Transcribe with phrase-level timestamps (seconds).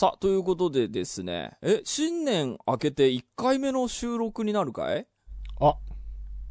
[0.00, 5.06] さあ、ということでですね、え、新年明けて1回目の収録になるかい？
[5.60, 5.74] あ、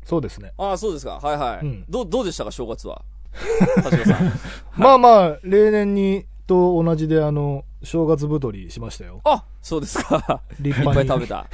[0.05, 0.51] そうですね。
[0.55, 1.13] ああ、そうですか。
[1.19, 1.65] はいはい。
[1.65, 3.01] うんどう、どうでしたか、正月は？
[3.81, 4.31] 田代さん。
[4.77, 9.19] まあまあ、例年にと同じで、あの、正月太りしましたよ。
[9.23, 10.43] あ、そうですか。
[10.51, 11.07] いっ立派に。
[11.09, 11.47] ぱい食べた。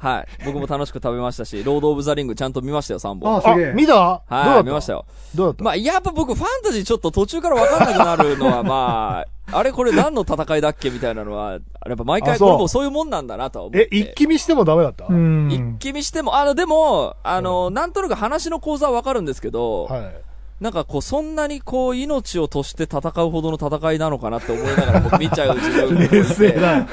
[0.08, 0.26] はい。
[0.46, 3.36] 僕も楽しく食べましたし、ロード・オブ・ザ・リングちゃんと見ましたよ、3本。
[3.36, 3.92] あ、すあげえ。、見た？
[3.92, 5.04] どうだはい、見ましたよ。
[5.34, 5.64] どうだった？
[5.64, 11.52] まあ、やっぱ僕、ファンタジーちょっと途中から分かんなくなるのは、まあ、あれこれ何の戦いだっけみたいなのは、
[11.86, 13.88] やっぱ毎回あそうこれもうそういうもんなんだなとは思って。
[13.92, 15.06] え、一気見してもダメだった？
[15.08, 15.50] うん。
[15.50, 20.12] 一気見しても、あの、でも、あの、なんとなく話の構造はわかるんですけど、はい。
[20.60, 26.86] なんかこう、そんなにこう、命を賭して戦うほどの戦いなのかなって思いながら僕見ちゃう自分がいて 冷静だ。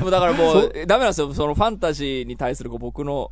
[0.00, 1.32] もうだからもう、ダメなんですよ。
[1.32, 3.30] そのファンタジーに対するこう僕の、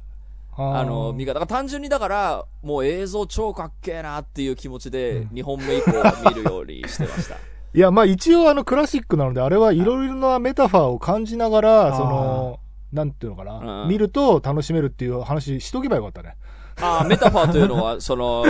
[0.59, 7.37] あの、見が、方が単純にだから、もう映像超かっけえなっていう気持ちで、2本目以降は見るようにしてました。
[7.77, 12.59] いや、まあ一応あの、クラシックなので、あれはいろいろなメタファーを感じながら、その、
[12.91, 16.37] なんていうのかな、うん見ると楽しめるっていう話しとけばよかったね。
[16.81, 18.47] ああ、メタファーというのは、 その、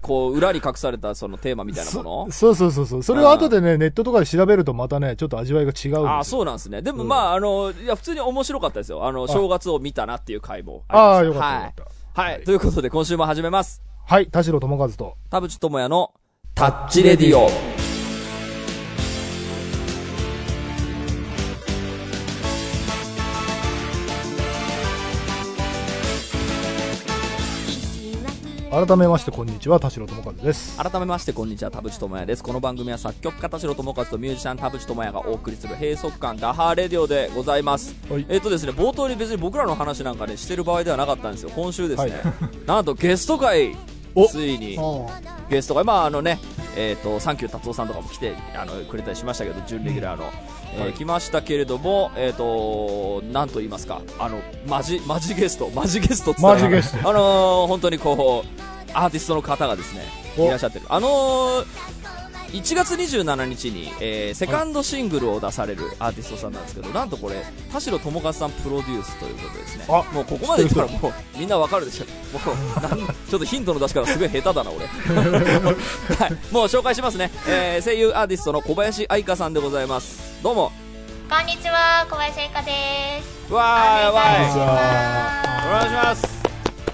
[0.00, 2.32] こう、裏に隠されたそのテーマみたいなもの？
[2.32, 3.02] そそうそうそうそう。
[3.02, 6.08] それを後でね、ネットとかで調べるとまたね、ちょっと味わいが違うんですよ。
[6.08, 6.80] ああ、そうなんですね。
[6.80, 9.06] でもうんまあ、あの、いや、普通に面白かったですよ。
[9.06, 12.22] あの、正月を見たなっていう回もああ、りましたよかったよかった。
[12.22, 12.32] はい。
[12.32, 12.44] はい。
[12.44, 13.82] ということで、今週も始めます。
[14.06, 15.14] はい、田代智和と。
[15.28, 16.12] 田淵智也の
[16.54, 17.71] タッチレディオ。
[28.72, 30.78] 改めまして、こんにちは、田代智和です。
[30.78, 32.42] 改めまして、こんにちは、田淵智也です。
[32.42, 37.94] この番組は作曲家田代智和とミュージシャン田淵智也がお送りする閉塞感ダハーレディオでございます。
[38.08, 41.50] はいえっとですね、冒頭に別に僕らの話なんかね、してる場合ではなかったんですよ。
[41.54, 42.22] 今週ですね、はい
[42.66, 43.76] なんとゲスト会、
[44.14, 45.06] おついにお
[45.50, 46.38] ゲストが、まああのね、
[46.76, 50.24] えっ、と、サンキュー達夫さんとかも来てあのくれたりしましたけど、準レギュラーの。
[50.74, 60.00] えーはい来ましたけれども、えっ、と、なんと言いますか、あの、マジ、マジゲスト、マジゲストっつったらマジゲストあのー本当にこう、アーティストの方がですね、
[60.38, 60.86] おいらっしゃってる。
[60.88, 62.01] あのー
[62.52, 67.36] 1月27日に、えーセカンドシングルを出されるアーティストさんなんですけど、なんとこれ、
[67.72, 69.84] 田代智和さんプロデュースということですね。
[69.88, 72.04] あもうここまで言ったらもうみんなわかるでしょ。
[72.36, 72.98] もうなん
[73.28, 74.86] ちょっとヒントの出し方すごい下手だな、俺。
[76.16, 76.32] はい。
[76.52, 77.30] もう紹介しますね。
[77.46, 80.20] えー声優アーティストの小林愛香さんでございます。
[80.42, 80.72] どうも。
[81.30, 82.72] こんにちは、小林愛香で
[83.48, 83.52] す。
[83.52, 84.60] わーいわいしーい。
[84.60, 84.66] お
[85.72, 86.26] 願いしまます。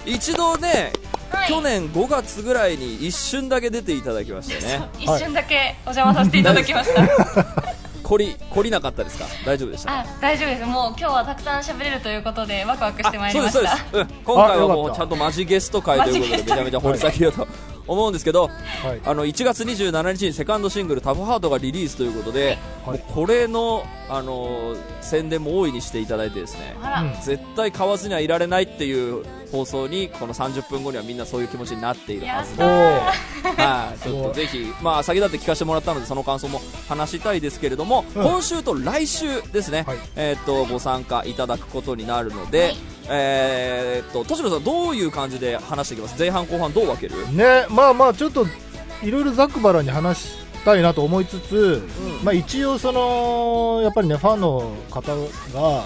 [0.06, 1.07] 一度ね、す。
[1.30, 4.88] はい去年5月ぐらいに一瞬だけ出ていただきましたね。
[4.98, 7.02] 一瞬だけお邪魔させていただきました。
[8.02, 9.26] 懲り、懲りなかったですか？
[9.44, 10.64] 大丈夫でした大丈夫です。
[10.64, 13.84] もう今日はたくさん喋れるということでワクワクしてまいりそうです、ました。
[13.92, 14.16] そうです。
[14.16, 14.24] うん。
[14.24, 17.46] 今回はもうちゃんとマジゲスト会ということで、めちゃめちゃ掘り下げようと
[17.86, 18.48] 思うんですけど、は
[18.94, 19.00] い。
[19.04, 26.76] あの、1月27日にセカンドシングルタフハートがリリースということで、はいもうこれの、あのー宣伝も大いにしていただいてですね、
[27.22, 33.56] 絶対買わずにはいられないっていう放送に、この30分後にはみんなそういう気持ちになっているはずでやったおー。
[33.56, 38.22] ーはい、ちょっとぜひ、まあ、先だって聞かせてもらったので、その感想も話したいですけれども、うん。
[38.22, 39.98] 今週と来週ですね、はい。
[40.16, 42.76] えーっと、ご参加いただくことになるので、はい。
[43.10, 46.18] えーっと、田代さん、どういう感じで話していきます？
[46.18, 47.14] 前半、後半、どう分ける？
[47.32, 48.46] ね、まあまあ、ちょっと、
[49.02, 52.24] いろいろざっくばらんに話したいなと思いつつ、うん。
[52.24, 55.16] まあ一応その、やっぱりね、ファンの方
[55.54, 55.84] が、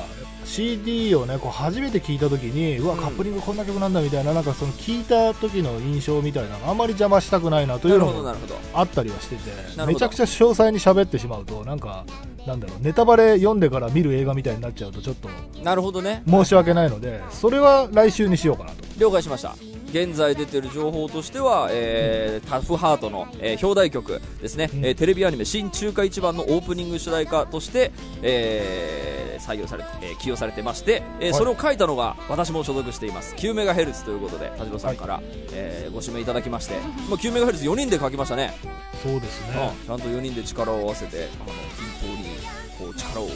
[0.52, 8.34] CD をね、こう初めて聞いたときに、うわ、うんカップリングこんな曲なんだみたいな、なんかその聞いた時の印象みたいなの、あんまり邪魔したくないなというのも。
[8.74, 9.50] あったりはしてて
[9.86, 12.04] めちゃくちゃ詳細に喋ってしまうとなんか
[12.46, 15.28] なんだろうネタバレ読んでから見る映画みたいになっちゃうとちょっと
[15.62, 16.22] なるほどね。
[16.28, 18.76] 申し訳ないのでそれは来週にしようかなと。
[18.98, 19.54] 了解しました。
[19.90, 24.84] 現在出てる情報としては、えータフハートの、えー表題曲ですね、うん。
[24.86, 27.92] えーテレビアニメ「新中華一番」のオープニング主題歌として、
[28.22, 31.34] えー採用されて、えー起用されてまして、えーはい。
[31.34, 33.34] それを書いたのが私も所属しています。
[33.36, 35.20] 9メガヘルツということで田代さんから、
[35.52, 36.74] えーご指名いただきまして、
[37.10, 38.54] まあ、9メガヘルツ4人で書きましたね、
[39.02, 39.74] そうですね。
[39.78, 39.86] うん。
[39.86, 41.52] ちゃんと4人で力を合わせてあの
[42.00, 42.31] 均等に
[42.82, 43.32] こう力をこ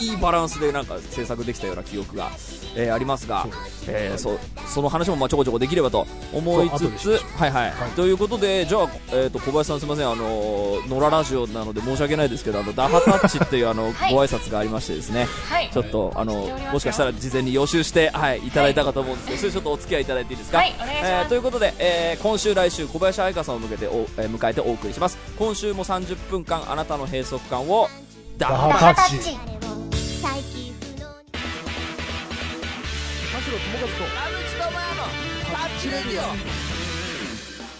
[0.00, 2.30] ういいバランスでなんか制作できたような記憶が、
[2.74, 3.48] えーありますがそ
[3.88, 7.90] えーそその話もまあちょこちょこできればと思いつつはいはい、はい。
[7.92, 10.08] ということでじゃあ、えー、と小林さんすみません。
[10.10, 14.12] あの野良ラジオなので申し訳ないですけどあの ダハタッチっていうあの、はい。
[14.14, 15.26] ご挨拶がありましてですね。
[15.48, 15.70] はい。
[15.72, 16.34] ちょっとあの
[16.72, 20.58] もしかしたら事前に予習してはいいただいたかと思うんですけど、それちょっとお付き合いいただいていいですか？
[20.58, 25.16] はいえーということで、えー今週来週小林愛香さんを向けてお、えー迎えてお送りします。
[25.38, 27.88] 今週も30分間あなたの閉塞感を
[28.38, 29.32] ダダハハタッチ。
[29.32, 29.38] 田
[33.40, 34.04] 代智和と
[35.52, 36.65] タッチレディオ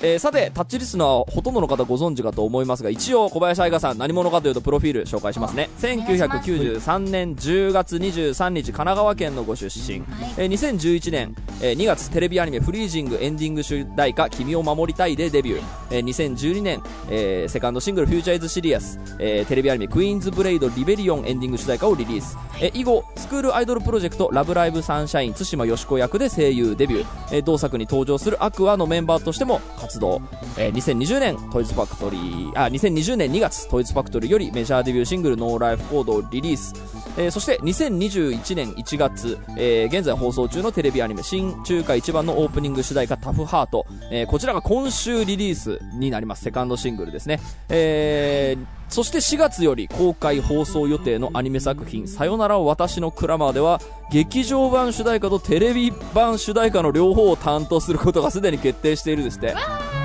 [0.03, 5.71] えーさてタッチリスナーはほとんどの方ご存知かと思いますが一応小林愛香さん何者かというとプロフィール紹介しますね。
[5.81, 10.03] 1993年10月23日神奈川県のご出身、
[10.37, 30.21] えー2011年、えー2月テレビアニメ「フリージング」エンディング主題歌「君を守りたい」でデビュー、えー2012年、えーセカンドシングル「FUTURE IS SERIOUS」えーテレビアニメ「クイーンズブレイドリベリオン」エンディング主題歌をリリース、えー以後スクールアイドルプロジェクト「ラブライブサンシャイン」津島善子役で声優デビュー、えー同作に登場するアクアのメンバーとしても活動、
[30.59, 36.75] えー2020年 TOY'S FACTORY あ2020年2月 TOY'S FACTORY よりメジャーデビューシングル「NO LIFE CODE」をリリース、
[37.17, 53.81] えーそして2021年1月、えー現在放送中のテレビアニメ「新中華一番」のオープニング主題歌「タフハート」えーこちらが今週リリースになりますセカンドシングルですね、えーそして4月より公開放送予定のアニメ作品「さよなら私のクラマー」では
[54.11, 59.55] 劇場版主題歌とテレビ版主題歌の両方を担当することがすでに決定しているですって。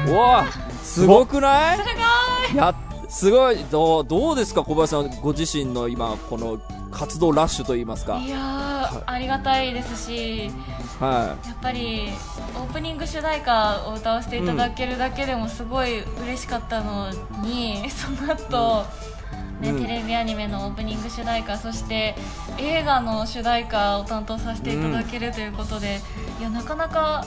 [0.08, 0.46] うわ
[0.84, 1.78] すごくない？
[1.78, 2.58] すごい。
[2.58, 2.76] や
[3.08, 3.58] すごい。
[3.70, 6.58] どうどうですか小林さんご自身の今この
[6.92, 8.18] 活動ラッシュといいますか。
[8.18, 10.52] いやー、ありがたいですし
[11.00, 12.10] はやっぱり
[12.56, 17.10] オープニング主題歌を歌わせていただけるだけでもすごい嬉しかったの
[17.42, 18.86] に、その後、
[19.62, 19.82] ねうん。
[19.82, 22.16] テレビアニメのオープニング主題歌そして
[22.58, 26.02] 映画の主題歌を担当させていただけるということで、
[26.40, 27.26] いやなかなか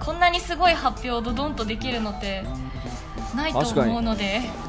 [0.00, 2.44] こんなにすごい発表をドドンとできるのって
[3.34, 4.38] ないと思うので。
[4.38, 4.65] い、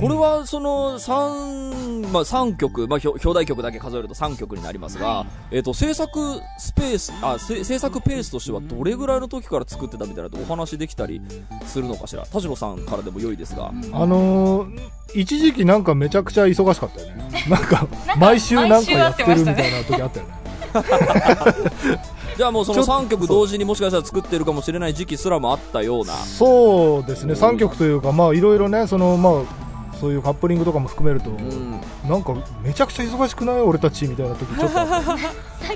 [0.00, 11.20] これはその 3,、まあ、3曲、まあ、表表題曲だけ数えると3曲になりますが、はえー、と制作スペースあせ制作ペースとしてはどれぐらいの時から作ってたみたいなとお話できたり
[11.66, 12.24] するのかしら？
[12.24, 13.72] 田代さんからでも良いですが、あ
[14.06, 17.28] のー一時期なんかめちゃくちゃ忙しかったよね。
[17.50, 17.86] なんか
[18.16, 20.34] 毎週なんかやってるみたいな時あったよね。
[22.36, 26.14] じゃあもうそのちょっと3曲同時にもしかしたら作ってるかもしれない時期すらもあったような。
[26.14, 27.34] そうですね。
[27.34, 29.59] 3曲というかまあいろいろねそのまあ
[30.00, 31.80] そういうカップリングとかも含めると、うん。
[32.08, 33.60] なんかめちゃくちゃ忙しくない？
[33.60, 34.96] 俺たちみたいな時ちょっと なん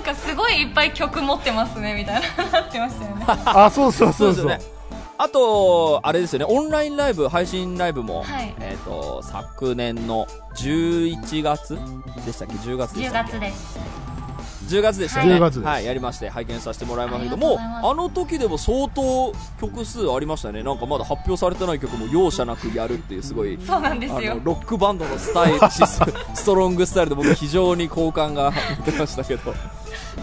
[0.03, 3.25] かすごいいっぱい曲持ってますねみたいななってましたよね。
[3.45, 4.45] あそうそうそうそう。
[4.47, 4.59] ね。
[5.17, 8.53] あと、あれですよね、オンラインライブ、配信ライブも、はい。
[8.59, 10.27] えっ、と、昨年の
[10.57, 11.77] 11月
[12.25, 13.31] でしたっけ ?10 月でし10たっけ？
[13.31, 13.79] 月です
[14.65, 15.35] 10月でしたよね。
[15.35, 20.63] 10月ですはい、やりまして、拝見させてもらいましたけどもあの時でも相当曲数ありましたね。
[20.63, 25.99] なんかまだ発表されてない曲も容赦なくやるっていう、すごい、そうなんですよロックバンドのスタイル、シ ス
[26.33, 29.53] ストロングスタイルで僕非常に好感が持ってましたけど。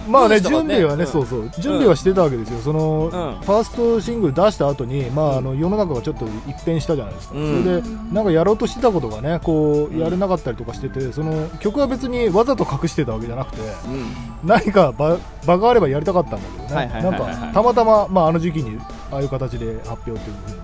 [0.09, 1.11] まあね準備はね、うん。
[1.11, 1.51] そうそう。
[1.59, 2.61] 準備はしてたわけですよ。
[2.61, 3.11] その、ん。
[3.11, 7.63] ファーストシングル出した後にまああの世の中がちょっと一変したじゃないですか、うん。
[7.63, 14.49] それでなんかやろうとしてたことがねこうやれなかったりとかしててその曲は別にわざと隠してたわけじゃなくてうん。
[14.49, 18.79] 何か場場があればやりたかったんだけどはいねなんかたまたま、まあ、あの時期に
[19.11, 20.62] ああいう形で発表というふうに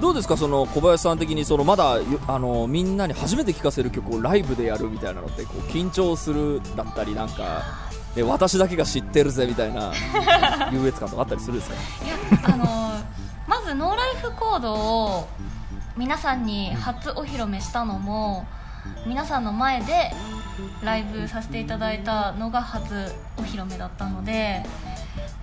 [0.00, 0.36] どうですか？
[0.36, 1.98] その小林さん的にそのまだ
[2.28, 7.62] あのみんなに初めて聴かせる曲をライブでやるみたいなのってこう緊張するだったりなんか
[8.16, 9.92] え私だけが知ってるぜみたいな
[10.72, 11.76] 優越感とかあったりするんですか？
[12.04, 12.64] いやあの
[13.48, 15.28] まずノーライフコードを
[15.96, 18.46] 皆さんに初お披露目したのも
[19.06, 20.12] 皆さんの前で
[20.82, 24.62] ライブさせていただいたのが初お披露目だったので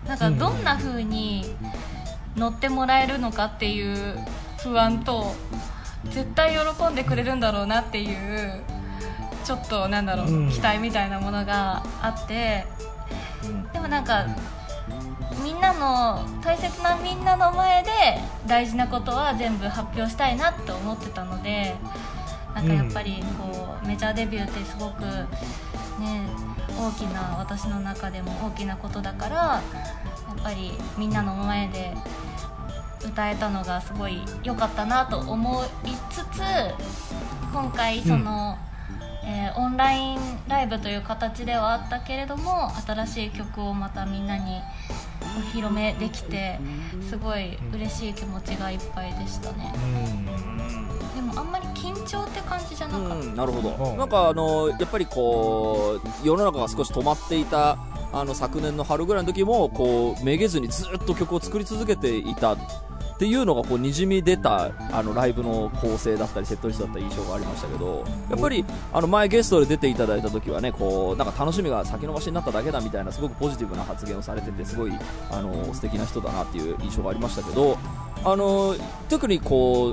[0.07, 1.45] なんかどんな風に
[2.37, 4.17] 乗ってもらえるのかっていう
[4.65, 5.35] 不安と
[6.05, 8.61] 絶対喜んでくれるんだろうなっていう
[9.43, 10.49] ちょっとなんだろう、うん。
[10.49, 12.65] 期待みたいなものがあって
[13.73, 14.25] でもなんか
[15.43, 17.91] みんなの大切なみんなの前で
[18.47, 21.75] 大事なことは全部発表したいなって思ってたので
[22.55, 25.03] なんかやっぱりこうメジャーデビューってすごく
[25.99, 26.25] ね
[26.77, 29.61] 大きな私の中でも大きなことだからや
[30.39, 31.93] っぱりみんなの前で
[33.05, 36.41] 歌えたのがすごい良かったなと思いつつ
[37.53, 38.57] 今回その、
[39.23, 44.61] えーオンラインライブという形ではあったけれども新しい曲をまたみんなに
[45.21, 46.59] お披露目できて
[47.09, 49.73] すごい嬉しい気持ちがいっぱいでしたね。
[51.15, 53.97] でもあんまり緊張って感じじゃなかった、うん、なるほど、うん。
[53.97, 57.77] なんかあのやっぱりこう世の中が少し止まっていた
[58.11, 62.55] あの昨年の春ぐらいの時もこうめげずにずっと曲を作り続けていた
[63.15, 74.91] っていうのがこうにじみ出たあのライブの構成だったりセットリストだったり印象がありましたけどやっぱりあの前ゲストで出ていただいた時はねこうなんか楽しみが先延ばしになっただけだみたいなすごくポジティブな発言をされててすごい
[75.31, 77.77] あの素敵な人だなっていう印象がありましたけど
[78.25, 78.75] あの
[79.07, 79.91] 特にこ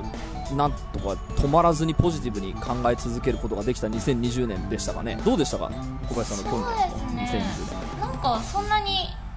[0.51, 5.17] うなんとか止まらずにポジティブに考え続けることができた2020年でしたかね。
[5.23, 5.71] どうでしたか？
[6.09, 7.99] 小林さんの去年の2020年。
[8.01, 8.91] なんかそんなに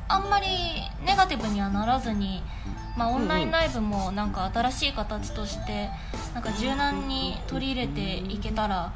[0.09, 0.47] あんまり
[1.05, 2.43] ネガティブにはならずに
[2.97, 5.91] まあ、オンラインライブもなんか新しい形として
[6.35, 8.93] なんか柔軟に取り入れていけたら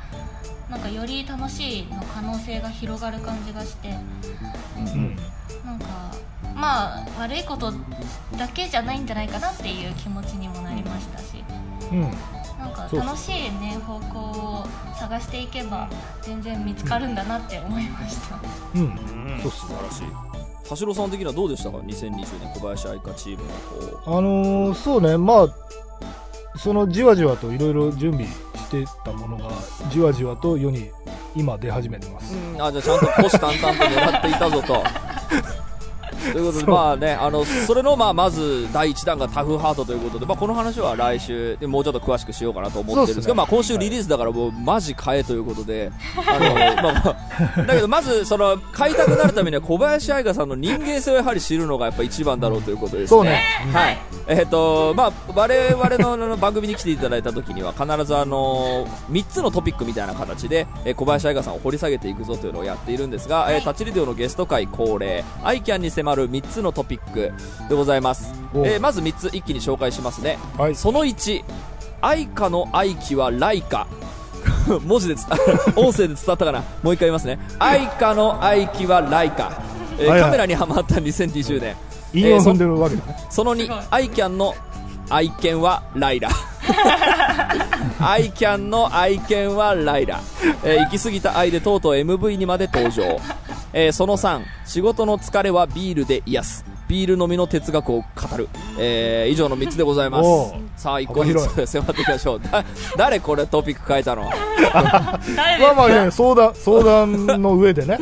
[0.71, 3.90] なんかより楽しいの可能性が広がる感じがして
[4.78, 5.16] うん。
[5.64, 5.87] なんか
[6.54, 7.73] まあ悪いこと
[8.38, 11.45] だけじゃないんじゃないかなっていう気持ちにもなりましたし
[11.92, 12.00] うん。
[12.59, 15.88] なんか楽しいね方向を探していけば
[16.23, 18.38] 全然見つかるんだなって思いました。
[18.75, 18.83] うん。
[18.83, 19.40] うん。
[19.42, 20.40] 素晴らしい
[20.71, 23.50] 田代さん的にはどうでしたか？2020年小林愛花チームの
[23.99, 25.19] こあのーそうね。
[25.19, 25.49] まあ
[26.57, 29.50] そのじわじわといろいろ準備してたものが
[29.91, 30.93] じわじわと世に
[31.35, 34.85] 今出始めてます、う、うん、あじゃあちゃんと虎視眈々と狙っていたぞと
[36.33, 45.91] ということで、まあね、あの、それの、まあ、まず、第1弾がタフハートということで、まあ、この話は来週、でもうちょっと詳しくしようかなと思ってるんですけど、ねまあ、今週リリースだから、もう、マジ買えということで、
[46.27, 47.11] あの、まあま
[47.61, 53.07] あ、だけど、まず、その、買いたくなるためには、小林愛花さんの人間性をやはり知るのが、やっぱ一番だろうということですね。
[53.09, 53.99] そうねはい。
[54.27, 67.33] えっ、と、まあ、我々の番組に来ていただいた時には、必ずあの、3つのトピックみたいな形で、えー小林愛花さんを掘り下げていくぞというのをやっているんですが、えータッチリデオのゲスト会恒例、アイキャンに迫る3つのトピック
[67.69, 68.33] でございます。
[68.55, 70.39] おえーまず3つ一気に紹介しますね。
[70.59, 71.43] はいその1、
[72.00, 73.87] 愛花の愛機はライカ。
[74.87, 75.15] 文字で
[75.77, 76.62] 音声で伝わったかな？
[76.83, 77.39] もう一回言いますね。
[77.59, 79.53] 愛花の愛機はライカ。
[79.99, 81.77] えーはいはいカメラにはまった2020年。
[82.12, 84.55] 韻を踏んでるわけだね、その2すごい、アイキャンの
[85.11, 86.29] 愛犬はライラ。
[88.00, 90.21] アイキャンの愛犬はライラ。
[90.65, 93.21] えー行き過ぎた愛でとうとう MV にまで登場。
[93.73, 96.65] えーその3、仕事の疲れはビールで癒す。
[96.89, 98.49] ビール飲みの哲学を語る。
[98.79, 100.29] えー以上の3つでございます。
[100.77, 102.41] さあ、一個ず幅つ迫っていきましょう。
[102.41, 102.65] だ
[102.97, 104.23] 誰これトピック変えたの？
[104.23, 105.21] まあ
[105.77, 107.99] まあね相談相談の上でね。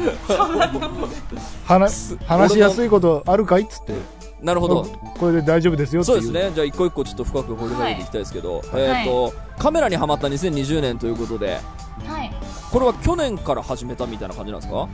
[1.66, 3.92] 話話しやすいことあるかいっつって。
[4.40, 4.84] なるほど。
[5.18, 6.22] これで大丈夫ですよっていう。
[6.22, 6.52] そうですね。
[6.54, 11.58] じゃあ一個一個ちょっと深く掘り下げていきたいですけど、えっ、と、カメラにはまった2020年ということで、
[12.06, 12.32] はい。
[12.70, 14.88] これは去年から始めたみたいな感じなんですか？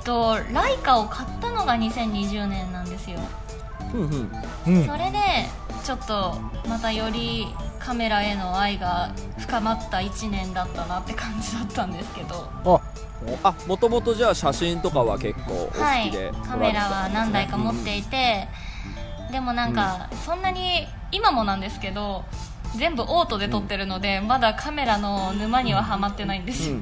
[0.00, 3.18] とライカを買ったのが2020年なんですよ。
[3.94, 4.32] うんうん。
[4.66, 4.86] うん。
[4.86, 5.18] それで
[5.84, 6.36] ちょっと
[6.68, 7.46] またより
[7.78, 12.48] カメラへの愛が深まった1年だったなって感じだったんですけど。
[12.64, 12.80] あ
[13.42, 18.48] あ、もともとじゃあ写真とかは結構お好はいきで、カメラは何台か持っていて、
[19.30, 22.24] でもなんか、そんなに今もなんですけど
[22.76, 26.76] 全部オートで撮ってるので、まだカメラの沼にはハマってないんですよ、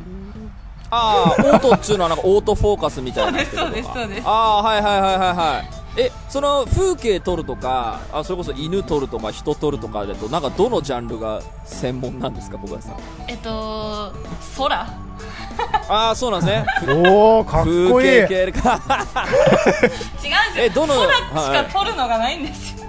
[0.90, 5.68] ああ、オートっていうのはなんかオートフォーカスみたいなそうですそうですそうですああ、はいはいはいはいはい。
[6.00, 12.96] え、その風景撮るとか、あそれこそ犬撮るとか人撮るとかだと、なんかどのジャンルが専門なんですか、小林さん。
[13.26, 14.12] えっと
[14.56, 14.86] 空
[15.88, 17.02] ああ、そうなんですね。
[17.10, 18.78] おおかっこいい風景系か。
[18.78, 22.87] 違うんですよえどの空しはいか撮るのがないんですよ、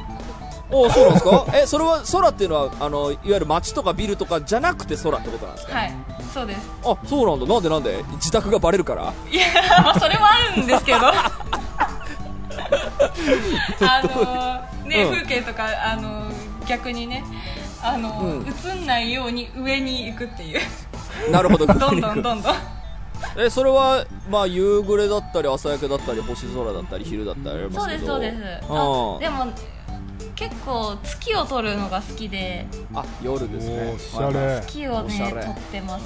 [0.72, 1.46] おーそうなんですか？
[1.58, 5.76] え、それは空っていうのは、あの、いわゆる街とかビルとかじゃなくて空ってことなんですか？
[5.78, 5.94] はい
[6.34, 6.60] そうです。
[6.86, 7.54] あ、そうなんだ。
[7.54, 8.04] なんでなんで？
[8.14, 9.14] 自宅がバレるから。
[9.32, 9.46] いや
[9.84, 11.00] まあそれはあるんですけど。
[13.82, 14.02] あ
[14.84, 15.14] のね、うん。
[15.16, 16.26] 風景とかあの
[16.68, 17.24] 逆にね
[17.82, 18.48] あの、うん。
[18.48, 20.60] 映んないように上に行くっていう。
[21.32, 21.66] なるほど。
[21.66, 22.56] どんどんどんどん。
[23.38, 28.08] え、それは、まあ、夕暮れだったり、朝焼けだったり、星空だったり、昼だったりありますけど。
[28.08, 28.70] そうですそうです。
[28.70, 29.16] うん。
[29.18, 29.48] あでも
[30.40, 32.66] 結構月を撮るのが好きで。
[32.94, 33.94] あ、夜ですね。
[33.94, 34.40] おしゃれ。
[34.40, 36.06] はい月をね撮ってます。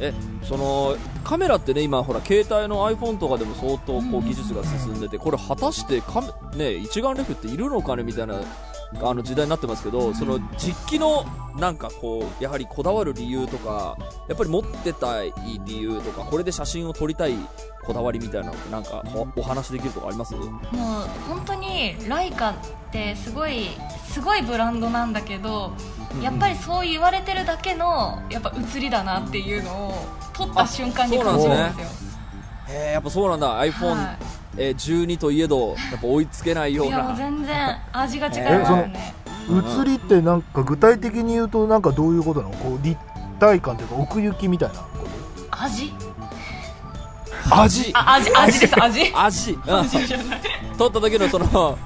[0.00, 8.34] え、その、カメラってね、今、ほら、携帯の iPhone とかでも相当、こう、技術が進んでて、これ、果たしてカメ、ね、一眼レフっているのかねみたいな、
[9.02, 11.24] あの、時代になってますけど、その、実機の、
[11.56, 13.96] なんかこう、やはりこだわる理由とか、
[14.28, 15.32] やっぱり持ってたい
[15.64, 17.34] 理由とか、これで写真を撮りたい
[17.84, 20.34] こだわりみたいなのって、なんか、おお話できるとかあります？
[20.34, 20.54] もう
[21.28, 22.54] 本当にライカっ
[22.90, 23.68] てすごい
[24.08, 25.72] すごいブランドなんだけど、
[26.22, 29.94] やっぱりそう言われてるだけのやっぱ写りだなっていうのを
[30.32, 31.86] 撮った瞬間に感じるんですよ。
[32.68, 33.60] へえ、やっぱそうなんだ。
[33.62, 34.16] iPhone、は
[34.56, 37.16] えー12といえど、やっぱ追いつけないよういやもうな。
[37.16, 39.14] 全然味が違いますね
[39.80, 42.54] 映りってなんか具体的に言うとなんかどういうことなの？
[42.56, 42.98] こう立
[43.38, 45.06] 体感というか奥行きみたいなこ
[45.50, 46.14] 味と？
[47.50, 47.90] 味？
[47.94, 49.12] あ味味です味。
[49.14, 49.52] 味。
[49.52, 49.74] うん。
[49.80, 50.40] 味じゃない
[50.78, 51.78] 撮った時のその、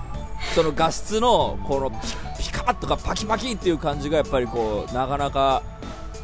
[0.55, 1.97] その画質の、このピ
[2.45, 5.63] ピカッとかパキパキっていう感じがやっぱりこう、なかなか、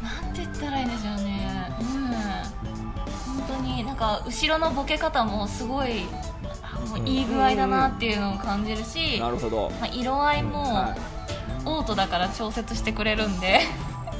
[0.01, 1.69] なんて言ったらいいんでしょうね。
[1.81, 3.45] うん。
[3.45, 6.34] 本当になんか後ろのボケ方もすごいあ
[6.89, 9.71] もういい具合だなっていうのを感じるし、なるほど。
[9.81, 10.99] まあ、色合いもはい
[11.67, 13.61] オートだから調節してくれるんで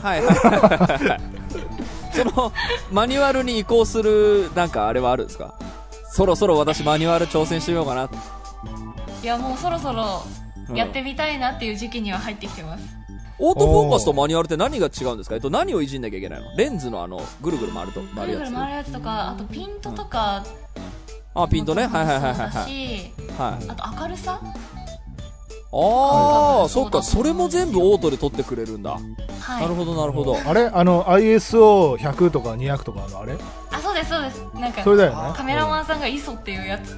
[0.02, 1.22] はいはいはいはい。
[2.12, 2.52] その、
[2.92, 5.54] マニュアルに移行する、なんかあれはあるんですか？
[6.12, 8.10] そろそろ私マニュアル挑戦してみようかな。
[9.22, 10.24] いやもうそろそろ
[10.70, 12.84] うんやってみたいなっていう時期には入ってきてます
[13.38, 15.36] オートフォーカスとマニュアルって何が違うんですか？
[15.36, 16.56] えっと、何をいじんなきゃいけないの？
[16.56, 18.08] レンズのあの、ぐるぐる回ると、ぐ。
[18.26, 20.44] るぐる回るやつとかあとピントとか
[21.36, 21.86] あ、ピントね。
[21.88, 22.50] はいはいはいはい
[23.38, 23.70] はい。
[23.70, 24.40] あと明るさ？
[25.78, 28.92] ああ、そっか、それも全部オートで撮ってくれるんだ。
[28.92, 29.62] はい。
[29.62, 30.38] なるほど、なるほど。
[30.46, 30.68] あれ？
[30.74, 33.36] あの ISO100 とか200とかのあれ？
[33.72, 34.42] あそうですそうです。
[34.56, 35.34] なんかそれだよね。
[35.36, 36.98] カメラマンさんが ISO っていうやつ。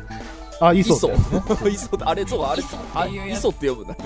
[0.61, 1.07] あイ ISO ソ。
[1.07, 1.71] ってやつね。
[1.71, 1.87] イソ。
[1.97, 3.39] ってあれ、そう、あれ、あイソっていうやつ。
[3.39, 3.93] イソって呼ぶんだ。
[3.95, 3.99] ね。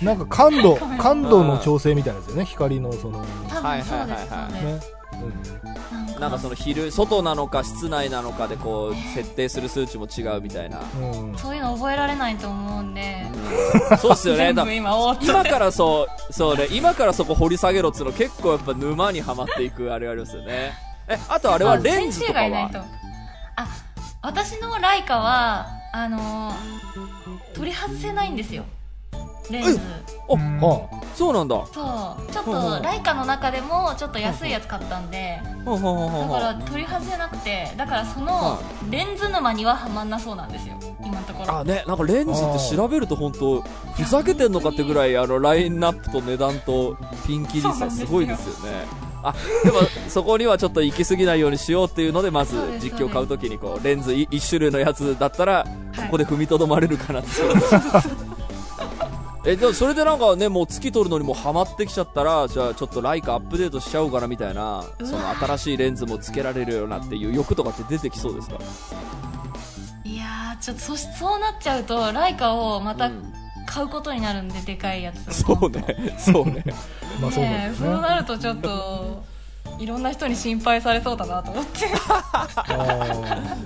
[0.00, 2.44] なんか感度感度の調整みたいなやつよね。
[2.44, 3.24] 光のその。
[3.48, 4.64] 多はい分そうですはいはいはいそうです。
[4.64, 5.01] ね、うん
[6.18, 10.78] なんかその昼、外なのか室内なのかでこう、設定する数値も違うみたいな。
[10.78, 11.36] うん。
[11.36, 13.26] そういうの覚えられないと思うんで。
[14.00, 14.52] そうっすよね。
[14.52, 20.72] だ全部今からそう、そうね、今からそこ掘り下げろっつうの結構やっぱ沼にはまっていくあれありますよね。
[21.08, 22.78] え、あとあれはレンズとか先生がいないと。
[22.78, 22.84] は
[23.56, 23.66] あ
[24.22, 26.82] 私のライカはあのー
[27.54, 28.64] 取り外せないんですよ
[29.50, 29.80] レンズ
[30.28, 30.60] お、うん。
[31.14, 31.66] そうなんだ。
[31.72, 32.32] そう。
[32.32, 35.40] ちょっとライカの中でもちょっと安いやつ買ったんで。
[35.64, 37.72] だから取り外せなくて。
[37.76, 40.74] だからそのレンズ沼にははまんなそうなんですよ。
[41.04, 41.58] 今のところ。
[41.58, 42.36] あね、なんかレンズっ
[42.70, 46.96] て調べると本当ふざけてんのかってぐらいあのラインナップと値段と
[47.26, 48.86] ピンキリさすごいですよね。
[49.24, 56.04] あ、でもそこにはちょっと行き過ぎないようにしようっていうのでまず実況買うときにこうレンズい一種類のやつだったらはい。
[56.06, 57.28] ここで踏みとどまれるかなって。
[59.44, 68.58] えでもそれでなんかねもう月取るのにもうハマってきちゃったらじゃあちょっとライカアップデートしちゃおうかなみたいなその新しいレンズもつけられるようなっていう欲とかって出てきそうですか？
[70.04, 73.32] いやーちょっとそしそうなっちゃうとライカをまたうん
[73.64, 76.64] 買うことになるんででかいやつそうねそうね。
[77.20, 77.74] まあそうねね。
[77.78, 79.24] そうなるとちょっと
[79.78, 81.86] いろんな人に心配されそうだなと思って。
[82.06, 82.46] あ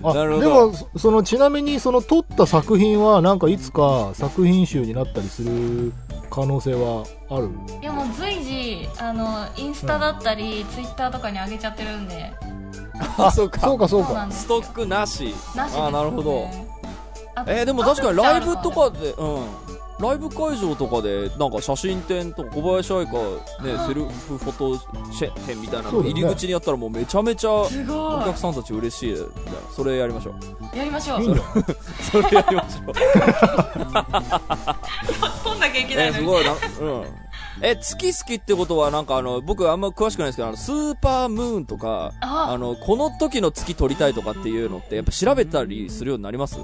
[0.02, 0.10] ー。
[0.10, 0.40] あ なるほど。
[0.40, 5.92] でもそそのちなみにその撮った作品はなんかいつか作品集になったりする
[6.30, 7.50] 可能性はある？
[7.82, 12.32] いやもう随時あのインスタだったり、ツイッターとかに上げちゃってるんで。
[13.18, 13.60] あそうか。
[13.60, 14.26] そうかそうか。
[14.30, 15.34] ストックなし。
[15.54, 16.48] なしですあーなるほど。
[17.34, 19.44] あえーでも確かにライブとあかでうん
[19.98, 27.70] ライブ会場とかでなんか写真展とか小林愛花ねセルフフォトシェ展みたいな入り口にやったらもうめちゃめちゃおい。
[28.26, 29.16] 客さんたち嬉しい。
[29.16, 29.28] じゃん
[29.74, 30.34] それやりましょ
[30.74, 30.76] う。
[30.76, 31.22] やりましょう。
[32.02, 32.94] それやりましょう。
[35.44, 36.52] 撮んなきゃいけないのに、えーすごいな。
[36.52, 36.54] う
[37.00, 37.04] ん。
[37.62, 42.50] え月好きってことはなんかあの僕あんま詳しくないですけどあのスーパームーンとかあ。
[42.52, 46.58] あのこの時の月撮りたいとかっていうのってやっぱ調べたりするようになります？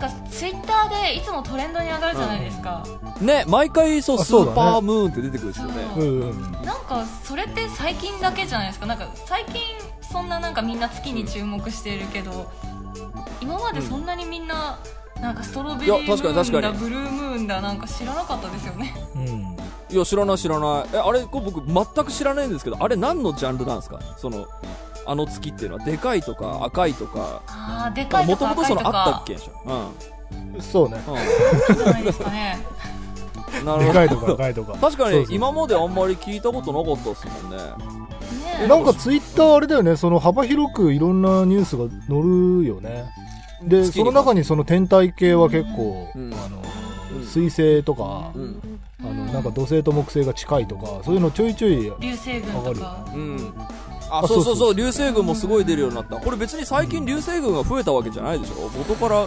[0.00, 2.86] なんかツイッターでいつもトレンドに上がるじゃないですか、
[3.20, 5.74] ね毎回そうスーパームーンって出てくるんですよね。
[5.94, 6.52] そううんうん。
[6.62, 8.86] なんかそれって最近だけじゃないですか？
[8.86, 9.60] なんか最近
[10.00, 12.48] そんななんかみんな月に注目しているけど
[13.40, 14.78] 今までそんなにみんな
[15.20, 18.94] なんかストロベリームーンだブルームーンだなんか知らなかったですよね。
[19.16, 19.56] うん。
[19.90, 20.88] いや知らない知らない。
[20.94, 23.98] えあれこれ僕全く知らないんですけどあれ何のジャンルなんですか？
[24.16, 24.46] その
[25.08, 27.42] あの月っていうのはでかいとか赤いとか。
[27.46, 29.90] ああでかいもともとそのあったっけでしょ。
[30.60, 31.00] そうね。
[31.08, 32.58] うん、じゃないですかね。
[33.60, 33.86] うん、なるほど。
[33.86, 34.72] でかいとか赤いとか。
[34.78, 37.56] 確かそうそうに今まであんまり聞いたことなかったですもんね。
[37.56, 37.64] ね
[38.64, 38.66] え。
[38.66, 39.96] なんかツイッターあれだよね。
[39.96, 42.20] その幅広くいろんなニュースが載
[42.60, 43.06] るよね。
[43.62, 46.34] で月にその中にその天体系は結構、うん。
[46.34, 46.58] あの
[47.16, 47.24] うん。
[47.24, 48.60] 水星とか、うん。
[49.00, 53.06] あのなんか土星と木星が近いとかそういうのちょいちょい流星群とか。
[53.14, 53.54] うん
[54.10, 54.42] ああそうそう。
[54.42, 54.74] そうそうそう。
[54.74, 56.16] 流星群もすごい出るようになった。
[56.16, 58.68] これ別に最近流星群が増えたわけじゃないでしょ？
[58.76, 59.26] 元から。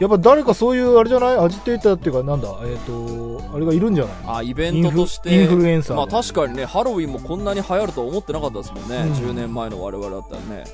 [0.00, 1.36] やっぱ誰かそういうあれじゃない？
[1.36, 2.48] アジテーターっていうかなんだ？
[2.64, 4.14] えっ、とあれがいるんじゃない？
[4.38, 5.34] あイベントとして。
[5.34, 9.12] インフルエンサーまあ確かにねハロウィンもこんなに流行るとは思ってなかったですもんね、うん。
[9.12, 10.64] 10年前の我々だったらね。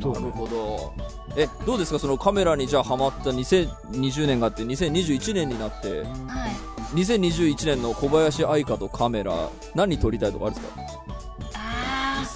[0.00, 0.92] そうなるほど。
[1.36, 1.98] えどうですか？
[1.98, 6.02] そのカメラにじゃあハマった2020年があって2021年になって。
[6.02, 6.06] はい。
[6.94, 10.80] 2021年の小林愛花とカメラ何撮りたいとかあるんですか？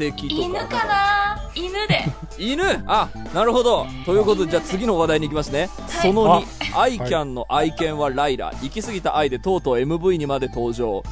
[0.08, 1.50] 犬かな？
[1.54, 2.04] 犬で。
[2.38, 2.62] 犬？
[2.86, 3.86] あなるほど。
[4.04, 5.68] ということでじゃあ次の話題に行きますね、
[6.02, 11.02] その2アイキャンの愛犬はライラ行き過ぎた愛でとうとう MV にまで登場。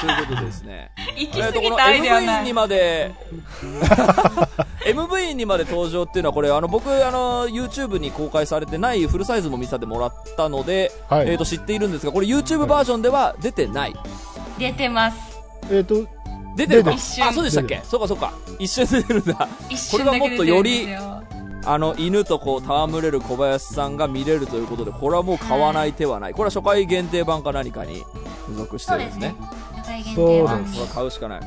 [0.00, 0.90] ということでですね。
[1.16, 3.12] 行きえーとこの過ぎたアイデアな MV にいまで
[4.84, 11.28] MV にまで登場っていうのはこれあの僕あの YouTube に公開されてないフルサイズも見せてもらったので、はい。
[11.28, 13.96] えー、と知っているんですがこれ YouTube バージョンでは出てない。
[14.58, 15.16] 出てます。
[15.70, 16.06] えっ、と
[16.56, 16.90] 出てるか？
[16.90, 17.26] 出てる。
[17.28, 17.80] あそうでしたっけ？
[17.84, 18.32] そうかそうか。
[18.58, 19.48] 一瞬出てるんだ。
[19.92, 20.62] これがもっとよ。
[20.62, 20.88] り
[21.68, 26.32] あの犬とこう戯れる小林さんが見れるということでこれはもう買わない手はない。
[26.32, 28.04] これは初回限定版か何かに
[28.46, 29.34] 付属してるんですすね。
[30.14, 30.64] そう定版。
[30.64, 30.74] です。
[30.76, 31.40] これは買うしかない。
[31.40, 31.46] うん。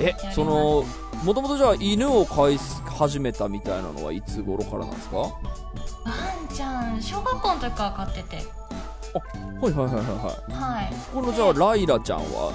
[0.00, 0.84] えその
[1.24, 5.16] もともとじゃあ犬を飼い始めたみたいなのはいつ頃からなんですか？
[5.16, 8.42] ワンちゃん小学校の時から飼ってて。
[8.67, 8.67] あ
[9.60, 9.72] はい。
[9.72, 10.92] はいはいはいはいはい。
[11.12, 12.52] このじゃあライラちゃんは？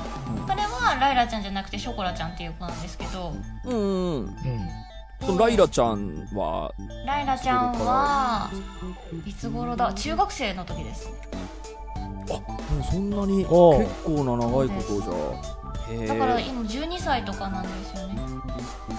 [0.47, 3.33] これはライラちゃんじゃなくてショコラちゃんっていう子なんですけど。
[3.65, 4.25] うんうん。
[4.25, 4.31] うん。
[5.21, 6.73] そのライラちゃんは？
[7.05, 8.51] ライラちゃんは
[9.25, 9.93] いつ頃だ？
[9.93, 11.07] 中学生の時です。
[11.07, 11.13] ね
[12.29, 12.41] も
[12.79, 15.62] うそんなに結構な長いことじゃ
[16.07, 18.21] だから今12歳とかなんですよね。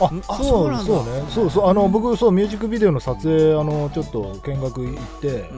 [0.00, 0.84] あそうそうなんだ。
[0.84, 1.24] そうね。
[1.30, 1.68] そうそう。
[1.68, 5.48] あの、僕、そう、ミュージックビデオの撮影、あの、ちょっと見学行って、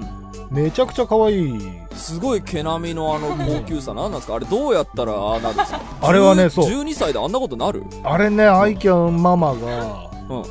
[0.51, 1.59] めちゃくちゃ可愛い。
[1.95, 4.35] すごい毛並みのあの高級さなんなんですか？
[4.35, 5.81] あれどうやったらああなるんですか？
[6.03, 6.71] あれはねそう。
[6.71, 7.85] 12歳であんなことなる？
[8.05, 10.45] あれね、アイキャンママがうん。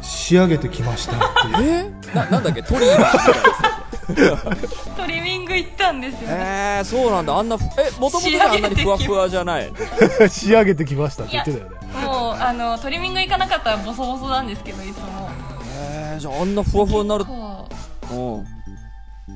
[0.00, 1.18] 仕上げてきましたっ
[1.56, 1.92] ていう。
[2.14, 2.14] え？
[2.16, 2.62] ななんだっけ？
[2.62, 3.71] トリーバーみた
[4.96, 6.26] トリミング行ったんですよね。
[6.28, 7.36] えー、そうなんだ。
[7.36, 9.72] あんなふえもともとあんなにふわふわじゃない。
[10.30, 11.70] 仕上げてきましたって言ってたよね。
[12.04, 15.30] もうあのトリミング行かなかったらボソボソなんですけどいつも。
[15.78, 17.24] えー、じゃああんなふわふわになる。
[17.24, 17.68] こ
[18.10, 18.40] うん。
[18.40, 18.46] う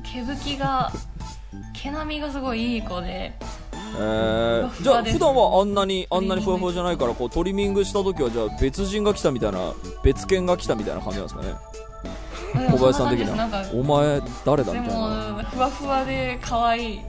[0.03, 0.91] 毛吹きが
[1.73, 3.33] 毛並みがすごいいい子で。
[3.99, 11.53] えー、じゃあ普段はあんなにあんなにふわふわじゃないからこうトリミングした時はじゃあ別人が来たみたいな別犬が来たみたいな感じなんですかね
[12.53, 13.63] 小林さん的には。
[13.65, 14.93] そなお前誰だみたいな。
[15.33, 17.01] もふわふわで可愛い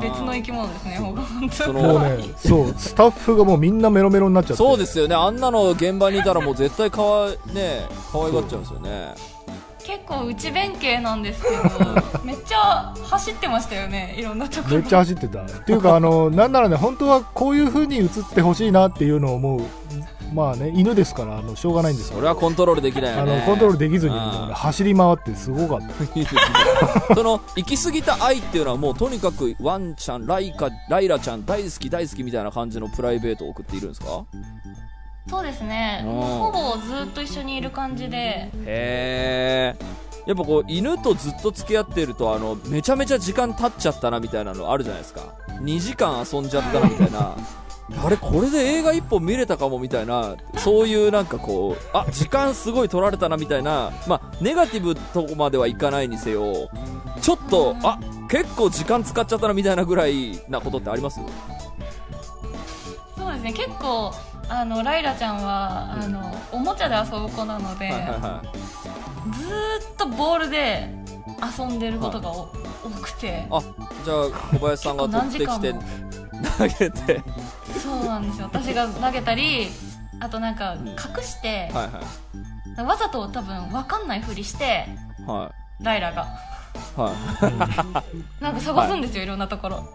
[0.00, 1.54] 別の生き物ですねほんと。
[1.54, 4.56] そのもうね、そう、スタッフがもうみんなメロメロになっちゃって。
[4.56, 5.14] そうですよね。
[5.14, 9.14] あんなの現場にいたらもう絶対かわいね可愛がっちゃうんですよね。
[9.86, 11.54] 結構内弁慶なんですけど
[12.24, 14.76] めっちゃ走ってましたよねいろんなところ。
[14.78, 15.42] めっちゃ走ってた。
[15.42, 19.60] っていうか、あの、なんならね、本当はこういう風に映ってほしいなっていうのを思う。
[20.34, 22.16] まあね、犬ですから、あの、しょうがないんですよ。
[22.16, 23.38] それはコントロールできないあよね。
[23.38, 24.20] の、コントロールできずに、うん。
[24.20, 25.94] 走り回ってすごかった。
[27.14, 34.24] その行き過ぎた愛っていうのはもうとにかくワンちゃんライカライラちゃん大好き大好きみたいな感じのプライベートを送っているんですか？
[35.30, 36.02] そうですね。
[36.04, 36.12] うん。
[36.12, 38.16] ほぼずっと一緒にいる感じで。
[38.16, 39.76] へえ
[40.26, 45.20] やっぱこう犬とずっと付き合ってるとあのめちゃめちゃ時間経っちゃったなみたいなのあるじゃないですか。
[45.60, 47.36] 2時間遊んじゃったなみたいな
[48.02, 56.70] あれこれで映画1本見れたかもみたいなそういうなんかこうあ時間すごい取られたなみたいなまあネガティブとこまではいかないにせよ
[57.20, 61.20] ちょっとあ結構時間使っちゃったなみたいなぐらいなことってあります？
[63.18, 64.12] そうですね結構
[64.48, 68.42] あのライラちゃんはあのおもちゃで遊ぶ子なので、はいはいは
[69.32, 70.88] ずーっとボールで
[71.58, 72.48] 遊んでることがお
[72.84, 73.46] 多くて。
[73.50, 73.60] あ
[74.04, 74.26] じゃあ
[74.58, 76.23] 小林さんが取ってきて結
[76.58, 77.22] 投げて。
[77.82, 78.48] そうなんですよ。
[78.52, 79.68] 私が投げたり
[80.20, 84.86] あとなんか隠して、はいはわざと多分分かんないふりして
[85.20, 85.22] い。
[85.30, 86.26] はライラが。
[86.96, 87.12] いは
[88.40, 88.42] い。
[88.42, 89.88] なんか探すんですよ、い、ろんなところ。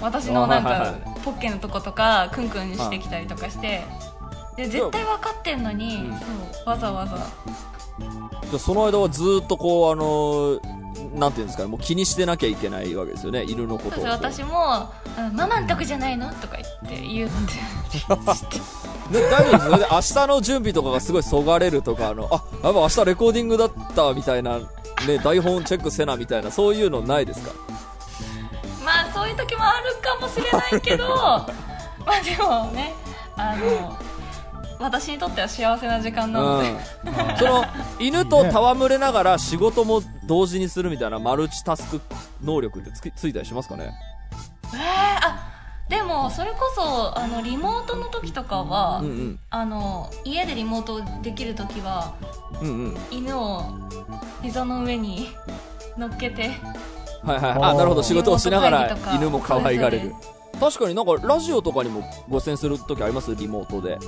[0.00, 3.84] 私のなんかポッケのとことかクンクンしてきたりとかして。
[4.56, 6.10] で絶対分かってんのに、
[6.66, 7.16] わざわざ。
[7.16, 10.79] じゃあその間はずーっとこうあのー
[11.14, 13.44] なんていうんですかねもう気にしてなきゃいけないわけですよね。
[13.44, 14.90] 犬のことを私もあ
[15.32, 17.54] 「ママんとこじゃないの?」とか言って言って。
[19.10, 19.86] ね大丈夫ですよね。
[19.90, 24.64] 明日の準備とかがすごいそがれるとかあのあやっぱ明日レコーディングだったみたいなね
[25.24, 27.50] 台本チェックせなみたいなそういうのないですか？
[28.84, 31.46] まあそういう時もあるかもしれないけど ま
[32.06, 32.94] あでもね
[33.36, 33.96] あの
[34.78, 36.74] 私にとっては幸せな時間なので、う
[37.34, 37.64] ん、その
[37.98, 42.00] 犬と戯れながら仕事も同時にするみたいなマルチタスク
[42.40, 43.92] 能力ってつきついたりしますかね？
[44.72, 45.50] えー、あ
[45.88, 49.40] でもそれこそあのリモートの時とかは、うんうん。
[49.50, 52.14] あの家でリモートできる時は
[52.62, 52.96] うんうん。
[53.10, 53.64] 犬を
[54.40, 55.30] 膝の上に
[55.98, 56.50] 乗っけて
[57.24, 57.52] はいはい。
[57.72, 58.04] あなるほど。
[58.04, 60.14] 仕事をしながら犬も可愛がれる。
[60.60, 63.34] 確かになんかラジオとかにもご出演する時あります？
[63.34, 63.98] リモートで。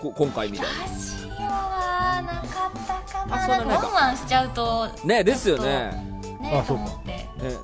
[0.00, 3.03] こ今回みたいラジオはなかった
[3.34, 5.64] あそうなんかワンワンしちゃうとにねですよね。
[6.40, 6.84] ねとあそうか。
[7.04, 7.58] ね絶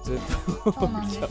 [0.65, 1.29] 対そうなんですよ。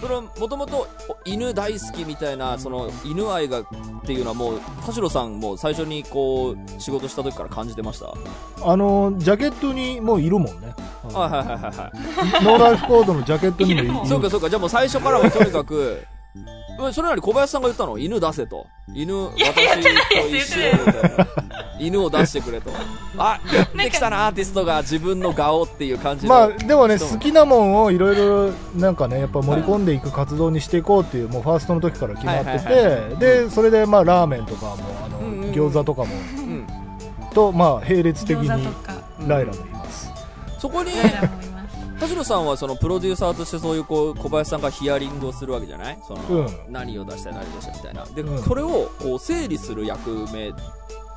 [0.00, 0.86] それはもともと
[1.24, 3.64] 犬大好きみたいなその犬愛がっ
[4.06, 8.14] ていうのはもう田代さんも最初にこう仕事した時から感じてました？
[8.64, 10.72] あの、ジャケットにもういるもんね。
[11.12, 11.92] はいはいはいはいは
[12.40, 12.44] い。
[12.44, 13.92] ノーライフコードのジャケットにもいる。
[14.08, 14.48] そうかそうか。
[14.48, 16.44] じゃあもう最初からはとにかくうん
[16.92, 17.98] それなり小林さんが言ったの？
[17.98, 18.66] 犬出せと。
[18.94, 19.60] 犬私と
[20.28, 21.26] 一緒みたいな
[21.78, 22.70] 犬を出してくれと。
[23.18, 35.32] あやってきたなアーティストが自分の顔っていう感じのまあでもね人好きなもんをいろいろなんかねやっぱ盛り込んでいく活動にしていこうっていうもうファーストの時から決まってはいはいてでそれでまあラーメンとかもあのうんうん。
[35.32, 36.08] うん餃子とかも。
[36.14, 36.66] うん。
[37.32, 38.48] とまあ並列的に
[39.26, 40.10] ライラもいます。
[40.58, 40.90] そこに
[41.98, 45.98] 田代さんはそのプロデューサーとしてそういうこう小林さんがヒアリングをするわけじゃない？
[46.06, 46.48] その、うん。
[46.68, 48.04] 何を出したい何を出したいみたいな。
[48.06, 48.42] で、うん。
[48.42, 50.52] それをこう整理する役目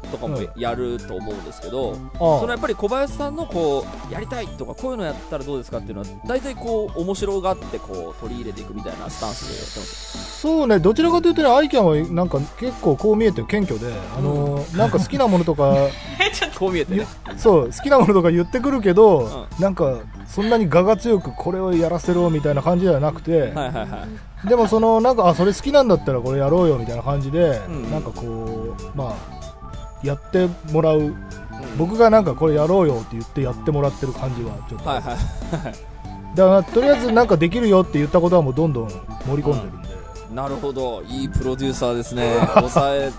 [0.10, 15.76] とかもうんやると思うんですけど、あそのやっぱり小林さんのこうやりたいとかこういうのやったらどうですかっていうのは大体こう面白がってこう取り入れていくみたいなスタンスでやってますそうね、どちらかというとね、アイキャンはなんか結構こう見えて謙虚で、あのーなんか好きなものとか、
[16.58, 17.06] こう見えてね。
[17.38, 24.08] そう、好きなものとか言ってくるけど、うなんか、そんなに我が強くこれをやらせろみたいな感じではなくて、はいはいは
[24.46, 24.48] い。
[24.48, 27.92] でもその、なんか、あ、それ好きなんだったらこれやろうよみたいな感じで、うん。
[27.92, 29.41] なんかこう、まあ、
[30.04, 31.14] やってもらう、
[31.78, 35.16] 僕がなんかこれやろうよって言ってやってもらってる感じはちょっと、はいはい
[36.36, 38.90] だからとりあえずなんかできるよって言ったことはもうどんどん
[39.26, 39.90] 盛り込んでるんで、
[40.34, 41.04] なるほど。
[41.04, 42.36] いいプロデューサーですね。
[42.56, 43.12] 抑え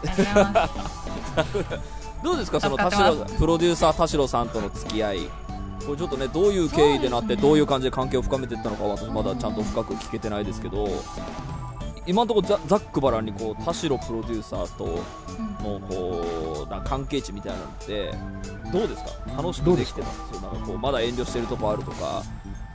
[2.22, 5.18] どうですかその田代プロデューサー田代さんとの付き合い。
[5.84, 10.88] これちょっとねどういう経緯でなってどういう感じで関係を深めていったのか私まだちゃんと深く聞けてないですけど
[12.06, 14.86] 今のところざざっくばらんにこう田代プロデューサーと
[15.62, 18.12] のこうな関係値みたいなのって
[18.72, 19.10] どうですか？
[19.36, 20.32] 楽しくできてます？
[20.32, 22.22] そうなんかこうまだ遠慮してるとこあるとか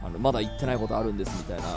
[0.03, 1.67] あのまだ言ってないことあるんですみたいな。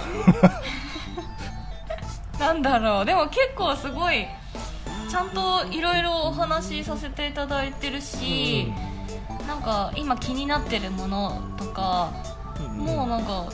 [2.46, 3.04] なんだろう。
[3.04, 4.26] でも結構すごい
[5.10, 8.72] ちゃんといろいろお話しさせていただいてるし、
[9.46, 12.12] なんか今気になってるものとか、
[12.76, 13.46] もうなんか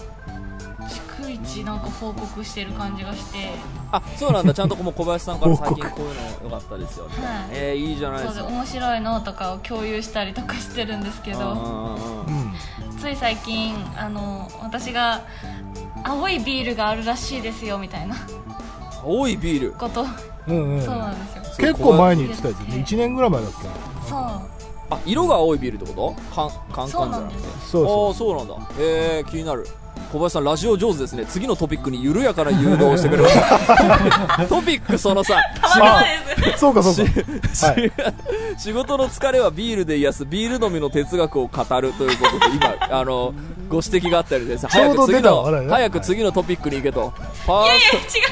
[1.21, 3.51] 逐一なんか報告してる感じがして。
[3.93, 4.53] あそうなんだ。
[4.55, 7.49] ちゃんともう小林さんから最近報こういうの良かったですよみたいな、はい。
[7.53, 8.49] えー、いいじゃないそうですか。
[8.49, 11.39] で面白いのとかを共有したりとかしてるんですけど。
[11.39, 12.41] うんうんうんうん。
[12.41, 12.55] うん
[12.99, 15.21] つい最近あの私が
[16.03, 18.17] 青いビールがあるらしいですよみたいな。
[19.05, 19.73] 青いビール？
[19.73, 20.07] こと、
[20.49, 20.83] うんうん。
[20.83, 21.69] そうなんですよ。
[21.69, 24.09] 結構前に言ってたやつね1年ぐらい前だっけ？
[24.09, 24.21] そう。
[24.89, 26.35] あ色が青いビールってこと？
[26.35, 27.39] カンカンカンじゃなくて。
[27.71, 28.55] そうそああそうなんだ。
[28.79, 29.69] えー、気になる
[30.17, 31.27] 小林さんラジオ上手ですね。
[31.27, 34.47] 次のトピックに緩やかな誘導をしてくれました。
[34.49, 36.07] トピックそのさたまたまで
[36.53, 36.57] す。
[36.57, 37.55] うそうかそうか。
[37.55, 37.93] しはい。
[38.59, 40.25] 仕事の疲れはビールで癒す。
[40.27, 43.35] ビール飲みの哲学を語るということで今あの
[43.69, 44.67] ご指摘があったりです。
[44.67, 47.13] ちょうど早く次の早く次のトピックに行けと。
[47.47, 47.67] パー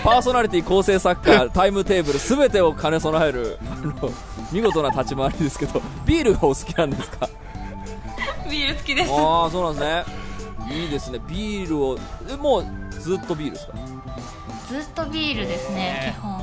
[0.03, 3.59] パーソナリティ構成作家タイムテーブルすべてを兼ね備える
[4.53, 7.29] 見事な立ち回りですけどビールがお好きなんですか？
[8.51, 9.11] ビール好きです。
[9.13, 10.24] ああそうなんですね
[10.71, 11.21] いいですね。
[11.29, 11.99] ビールを
[12.29, 13.75] えもうずっとビールですか？
[14.69, 16.43] ずっとビールですね基本。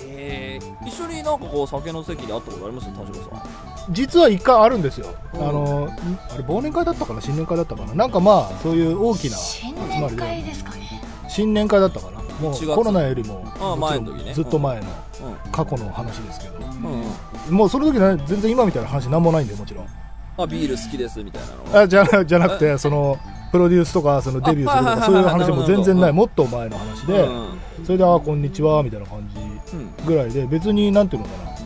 [0.00, 2.88] えー、一緒になんかこう酒の席で会ったことあります？
[2.92, 3.92] 田代さん。
[3.92, 5.48] 実は一回あるんですよ、うん。
[5.48, 5.96] あのんあ
[6.36, 7.20] れ忘年会だったかな？
[7.20, 7.94] 新年会だったかな？
[7.94, 11.02] なんかまあそういう大きな集新ま年りで会ですかね。
[11.28, 12.18] 新年会だったかな？
[12.20, 12.74] も1う月。
[12.74, 13.44] コロナよりも
[13.78, 14.34] 前の時ね。
[14.34, 14.88] ずっと前のう
[15.52, 17.02] 過去の話ですけど、んうん
[17.48, 17.54] うん。
[17.54, 19.86] もうその時ね全然今みたいな話なんもないんでもちろん
[20.38, 21.82] あビール好きですみたいなの。
[21.82, 23.18] あじゃなじゃなくてその
[23.50, 26.12] プロデュースとかそのデビューするとあかそういう話も全然ない。
[26.12, 27.30] もっと前の話で、う
[27.82, 27.84] ん。
[27.84, 30.06] それで「あこんにちは」みたいな感じうん。
[30.06, 31.57] ぐらいで別になんていうのかな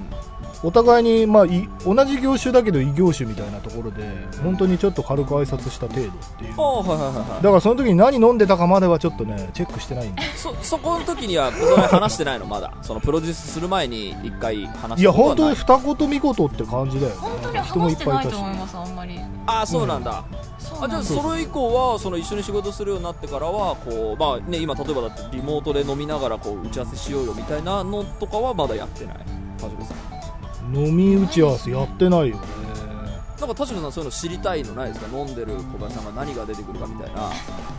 [0.64, 4.04] お互いに、まあ、い同じ業種だけど異業種みたいなところで
[4.42, 6.56] 本当にちょっと軽く挨拶した程度っていう。
[6.56, 7.42] はいはいはいはい。
[7.42, 12.46] だからその時に何飲んでたかまではちょっとねチェックしてないんでそそこの時にはそれ話してないの？
[12.46, 12.72] まだ。
[12.82, 15.56] そのプロデュースする前に一回話いやしたことはない。
[15.56, 17.18] 本当二言三言って感じだよね。
[17.18, 19.20] 本当にい話してないっぱいいたしと思いますあんまり。
[19.46, 20.24] ああそうなんだ、
[20.80, 29.16] あじゃあそれ以降はその一緒に仕事するようになってからはこうまあね今例えばだってリモートで飲みながらこう打ち合わせしようよみたいなのとかはまだやってない。
[29.58, 30.21] 田代さん
[30.72, 32.36] 飲み打ち合わせやってないよ。
[32.36, 32.42] ね
[33.40, 35.18] なんか田代さんそういうの知りたいのないですか？
[35.18, 37.32] 飲んでる小林さんが何が出てくるかみたいな。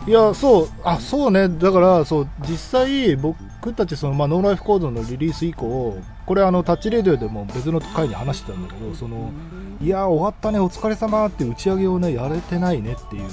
[0.06, 1.48] いやそうあそうね。
[1.48, 3.38] だからそう実際僕
[3.74, 9.32] たちその、まあ、ノーライフコードのリリース以降これあのタッチレディオでも別の回に話してたんだけどその
[9.80, 13.28] いや終わったねお疲れ様って打ち上げをねやれてないねっていう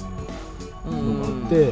[0.86, 1.66] うんのがあって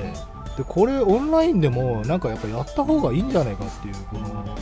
[0.58, 4.50] でこれオンラインでもなんかやっぱやった方がいいんじゃないかっていうこのね。
[4.50, 4.56] よ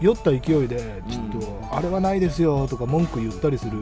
[0.00, 3.72] 酔った勢いでちょっとあれはないですよとか文句言ったりする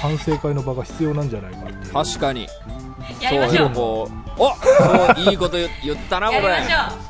[0.00, 2.46] 反省会の場が必要なんじゃないかって確かに。
[3.20, 4.48] やりましょそううこうお
[5.16, 6.42] そういいこと言言ったなこれ。
[6.44, 6.72] やりまし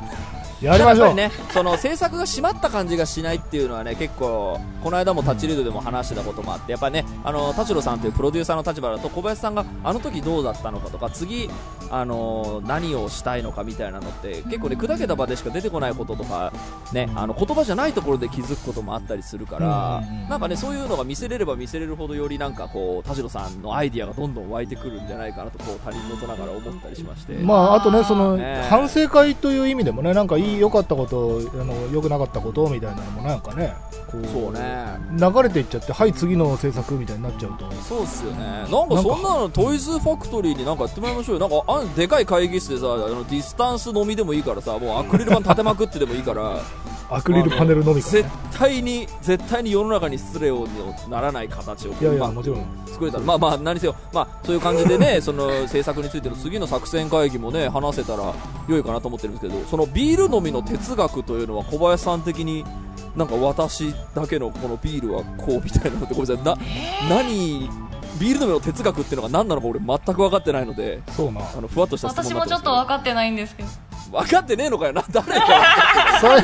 [0.61, 1.07] やりましょう。
[1.07, 11.49] やっぱりねその制作が締まった感じがしないっていうのはね結構この間もタッチリードでも話してたこともあってやっぱねあの田代さんというプロデューサーの立場だと小林さんがあの時どうだったのかとか次
[11.89, 16.53] あの何をしたいのかみたいなのって結構ね砕けた場でしか出てこないこととか
[16.93, 27.33] ねあの言葉じゃないところで気づくこともあったりするからなんかねそういうのが見せれれば見せれるほどよりなんかこう田代さんのアイディアがどんどん湧いてくるんじゃないかなとこう他人事ながら思ったりしまして。
[27.33, 33.73] まあ、あとね、そのね反省会という意味でもね、なんかいい良かったこと、あの良くなかったことみたいなのもなんかね、
[34.07, 34.87] こうそうね。
[35.11, 38.41] 流れていっちゃって、はい、次の制作みたいになっちゃうと、そうっすよね。
[38.41, 41.47] なんかそんなのトイズファクトリーになんかやってもらいましょうよ。
[41.47, 46.59] なんかあんでかい会議室でさあのディスタンス飲みでもいいからさもうアクリル板立てまくってでもいいから
[47.11, 50.65] アクリルパネルのみから絶ね対に絶対に世の中に失礼に
[51.09, 52.65] ならない形をいやいまあやもちろん。
[52.87, 53.23] 作れたら。
[53.23, 53.95] まあまあ何せよ。
[54.13, 58.33] まあそういう感じでね その制作についての次の作戦会議もね話せたら
[58.67, 62.63] 良いかなと思ってるんですけどそのビール飲みの哲学というのは小林さん的に
[63.15, 66.45] なんか私だけのこのビールはこうみたいなのってごめんなさい。
[67.09, 67.69] な何
[68.19, 71.41] ビール飲みの哲学っていうのが何なのか俺全く分かってないのでそうな。
[71.41, 73.69] あのふわっとした質問私もちょっと分かってないんですけど
[74.11, 75.45] 分かってねえのかよな誰か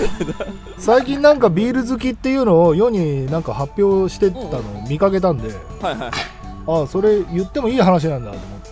[0.78, 5.50] 最近なんかビール好きっていうのを世になんか発表してたのを見かけたんで、
[5.82, 6.00] はいはい。
[6.00, 6.12] はい
[6.70, 8.68] ああそれ言ってもいい話なんだと思って。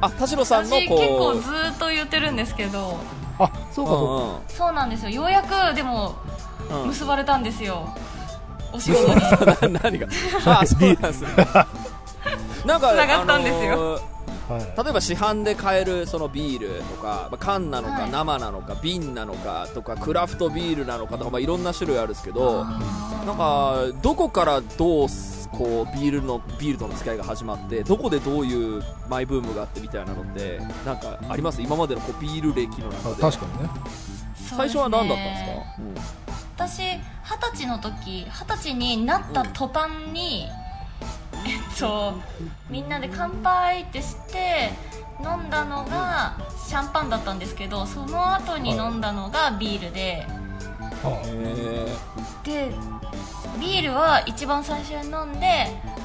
[0.00, 0.98] あ田代さんの私こう。
[0.98, 2.98] 結構ずーっと言ってるんですけど。
[3.38, 5.10] あそうかそうか、そうなんですよ。
[5.10, 6.16] ようやくでも
[6.68, 6.76] うん。
[6.76, 7.88] うんうん結ばれたんですよ。
[8.72, 9.20] お仕事に。
[9.72, 10.08] な何が？
[10.44, 11.28] あそうなんですね。
[12.66, 13.72] なんか繋がったんですよ。
[13.72, 14.15] あのー
[14.48, 14.84] はい。
[14.84, 18.10] 例えば市販で買えるそのビールとか、まあ缶なのかはい。
[18.10, 25.08] 生なのか瓶なのかとかクラフトビールなのかとか、まあ、いろんな種類あるんですけどなんかどこからどう
[25.52, 31.62] こうビールのビールとの付き合いが始まってどこでどういうマイブームがあってみたいなのってなんかあります？
[31.62, 33.22] 今までのこうビール歴のあ中で。
[33.22, 33.70] 確かにね。
[34.36, 35.36] 最初は何だったんで
[35.96, 36.04] す
[36.56, 37.00] か、私二十
[37.52, 40.48] 歳の時二十歳になった途端に、え
[41.76, 42.14] っと
[42.70, 44.70] みんなで乾杯ってして
[45.20, 50.26] 飲んだのがシャンパンだったんですけどその後に飲んだのがビールで、
[52.44, 52.72] で
[53.60, 55.46] ビールは一番最初に飲んで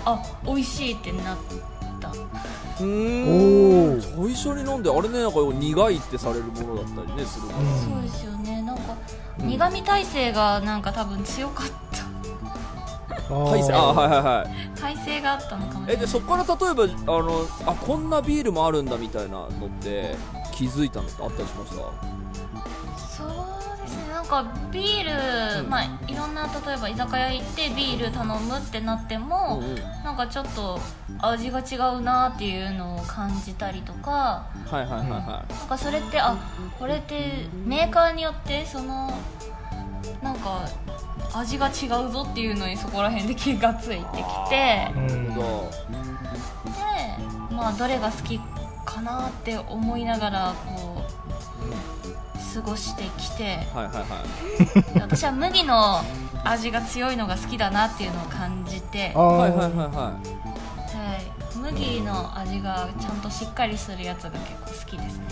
[0.06, 1.38] あ美味しいってなっ
[2.00, 2.10] た。
[2.80, 4.00] ーうん。
[4.00, 8.62] ー最初に飲んであれねなんか苦いってされるものだったりねするから、うんそうですよね。
[8.62, 8.96] なんか
[9.40, 12.01] うん苦味耐性がなんか多分強かった
[13.30, 13.74] 大勢。
[13.74, 14.80] あはいはいはい。
[14.80, 15.94] 耐性があったのかもしれない。
[15.96, 19.50] えでそこから例えばあのあこんなビールもあるんだみたいなのっ
[19.82, 20.16] て
[20.54, 21.76] 気づいたのってあったりしました？
[23.08, 24.14] そうですね。
[24.14, 25.04] なんかビー
[25.56, 25.70] ル、うん。
[25.70, 29.76] まあいろんな例えば居酒屋行ってビール頼むってなっても、うんうん。
[30.04, 30.80] なんかちょっと
[31.20, 36.36] 味が違うなっていうのを感じたりとかはいはいはいはなんかそれってあ
[36.80, 39.12] これってメーカーによってその
[40.24, 40.68] なんか
[41.34, 44.94] 味が違うぞっていうのにそこら辺で気がついてきてで
[47.52, 48.40] まあどれが好き
[48.86, 51.12] かなって思いながらこう
[52.54, 54.24] 過ごしてきてはいはいは
[54.98, 55.00] い。
[55.00, 56.02] 私は麦の
[56.44, 60.51] 味が強いのが好きだなっていうのを感じて、あははいはいはいはいい、
[61.62, 65.26] 麦の味がちゃんとしっかりするやつが結構好きですね。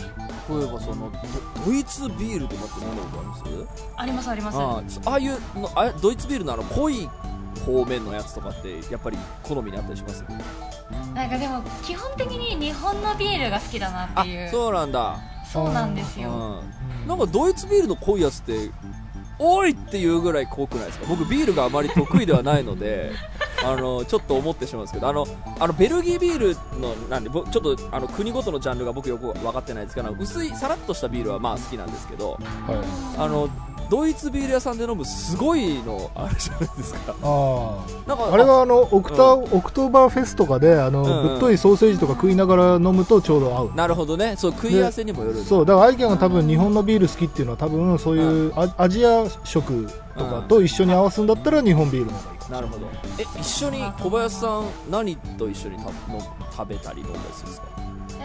[0.50, 3.44] 例えばそのドドイツビールとかって飲んだことあります？
[3.98, 4.52] ありますありま
[4.89, 5.02] す。
[5.06, 7.10] ああいうのあドイツビールのあの濃い
[7.65, 10.24] 方面のやつとかってやっぱり好みにあったりします？
[11.13, 14.50] なんかでも基本的に日本のビールが好きだなっあていう。
[14.50, 15.18] そうなんだ。
[15.52, 17.08] そうなんですうよん。
[17.08, 18.70] なんかドイツビールの濃いやつって
[19.39, 21.06] おいっていうぐらい濃くないですか？
[21.08, 23.12] 僕ビールがあまり得意ではないので
[23.63, 25.28] あのちょっと思ってしまうんですけどあの
[25.60, 33.19] あのベルギービールのなんでぼちょっとあの国ごとのジャンルが僕よく分かってないですけど薄いさらっとしたビールはまあ好きなんですけどはい。
[33.19, 33.50] あの
[33.89, 37.15] ドイツビール屋さんで飲むすごいのあるじゃないですか。
[37.24, 41.28] あなんかああれはあのオクタ、オクトーバーフェスとかであの、うんうん。
[41.30, 43.72] ぶっといソーセージとか食いながら飲むとちょうど合う。
[43.74, 44.36] なるほどね。
[44.38, 49.88] そう食い合わせにもよるそうだからアイキャンが多分日本のビール好きっていうのは多分そういうアアジア食
[50.19, 52.88] とかと一緒に合わすんだったら日本ビールの方がいいかなるほど。
[53.17, 55.91] え一緒に小林さん何と一緒にたの
[56.51, 57.67] 食べたり飲んだりするんですか？
[58.19, 58.23] え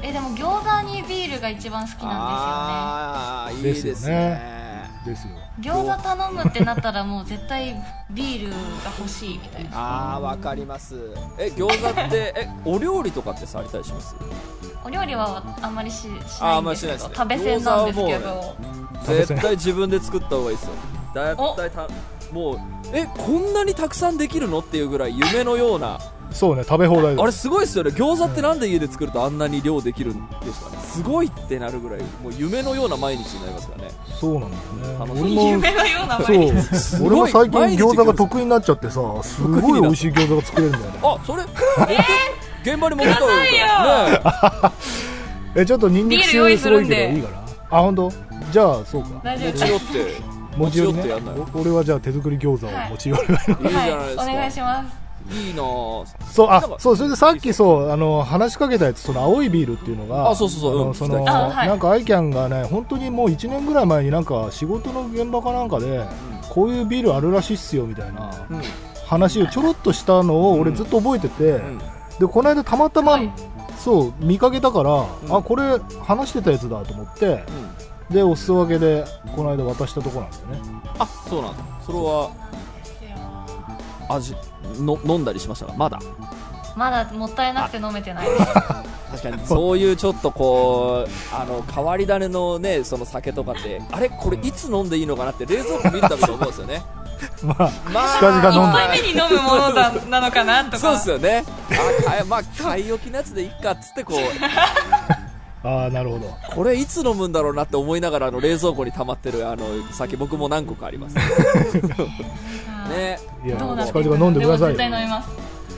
[0.00, 3.90] ーえでも餃子にビールが一番好きなんああいいですね。
[3.90, 4.90] ですよね。
[5.06, 5.30] ですよ。
[5.32, 5.34] ですよ。
[5.34, 7.74] ね餃子頼むってなったらもう絶対
[8.10, 8.56] ビールが
[8.98, 9.70] 欲しいみたいな。
[9.78, 11.14] ああわかります。
[11.38, 14.14] え餃子ってえお料理とかってされたりします？
[14.84, 16.08] お料理はあんまりしし
[16.40, 17.08] あーあなんいんですけんまりしないですね。
[17.08, 18.56] ど食べせんなんですけど。
[19.06, 20.72] 絶対自分で作った方がいいですよ。
[21.14, 21.88] 絶対た
[22.32, 22.58] もう
[22.92, 25.98] えこんなにたくさんできるのっていうぐらい夢のような。
[26.32, 27.90] そうね食べ放題ですあれすごいっすよね。
[27.90, 30.78] 餃子ってなんで家で作るとあんなに量できるんですかね。
[30.78, 33.90] すごいってなるぐらいもう夢のような毎日になりますからね。
[34.20, 34.56] そうなんだ
[34.88, 36.76] よ楽しみね俺も夢のような毎日。
[36.76, 37.06] そう。
[37.06, 40.98] 俺も最近餃子が得意になっちゃってさすごい美味しい餃子が作れるんだよね。
[41.02, 41.44] あそれ？
[42.64, 43.28] 現場に持ってたよ。
[43.28, 44.20] ね
[45.56, 45.66] え。
[45.66, 48.12] ちょっとニンニク意臭すごいするんでけどいいかなあ本当？
[48.50, 49.20] じゃあそうか。
[49.22, 49.52] 大丈夫。
[49.52, 50.34] 持ち寄って。
[50.56, 53.24] 持ち寄ってやんないお俺はじゃあ手作り餃子を持ち寄る、い。
[53.24, 55.04] いじゃないですか、はいお願いします。
[55.30, 56.06] いいなぁ。
[56.32, 60.94] そうあそうそれでさっきそうあの話しかけたやつその青いビールっていうのがあそうそうそう。
[60.94, 66.04] そのなんかアイキャンがね本当にもう1年ぐらい前になんか仕事の現場かなんかで
[66.50, 68.62] こういうビールあるらしいっすよみたいなうん。
[69.06, 71.80] 話をちょろっとしたのを俺ずっと覚えてて、うん
[72.18, 73.30] でこの間たまたまはい。
[73.78, 74.94] そう見かけたから、う
[75.28, 75.36] ん。
[75.36, 77.44] あこれ話してたやつだと思って
[78.08, 78.14] うん。
[78.14, 79.04] でお裾分けで
[79.34, 80.60] この間渡したとこなんだよね。
[80.98, 81.64] あそうなんだ。
[81.84, 82.30] それは
[84.08, 84.36] 味
[84.78, 85.72] の飲んだりしましたか？
[85.76, 85.98] まだ？
[86.76, 88.28] まだもったいなくて飲めてない。
[89.10, 89.38] 確かに。
[89.46, 94.08] そういうちょっとこうあの変わり種のねその酒とかってあれ？
[94.08, 96.82] これいつ飲んでいいのかなって冷蔵庫見るたびに思うんですよね
[97.42, 100.78] まあまあ近々飲んだ一杯目に飲むものだなのかなとか。
[100.78, 101.44] そうですよね。
[101.70, 104.18] あかえまあ買い置きのやつでいっかっつってこう。
[105.66, 106.36] ああなるほど。
[106.54, 111.16] これいつ飲むんだろうなって思いながらあの冷蔵庫に溜まってるあの酒僕も何個かあります。
[111.16, 111.22] は
[112.94, 113.18] いね。
[113.44, 115.28] いやどうなって近々飲んでください絶対よ飲みます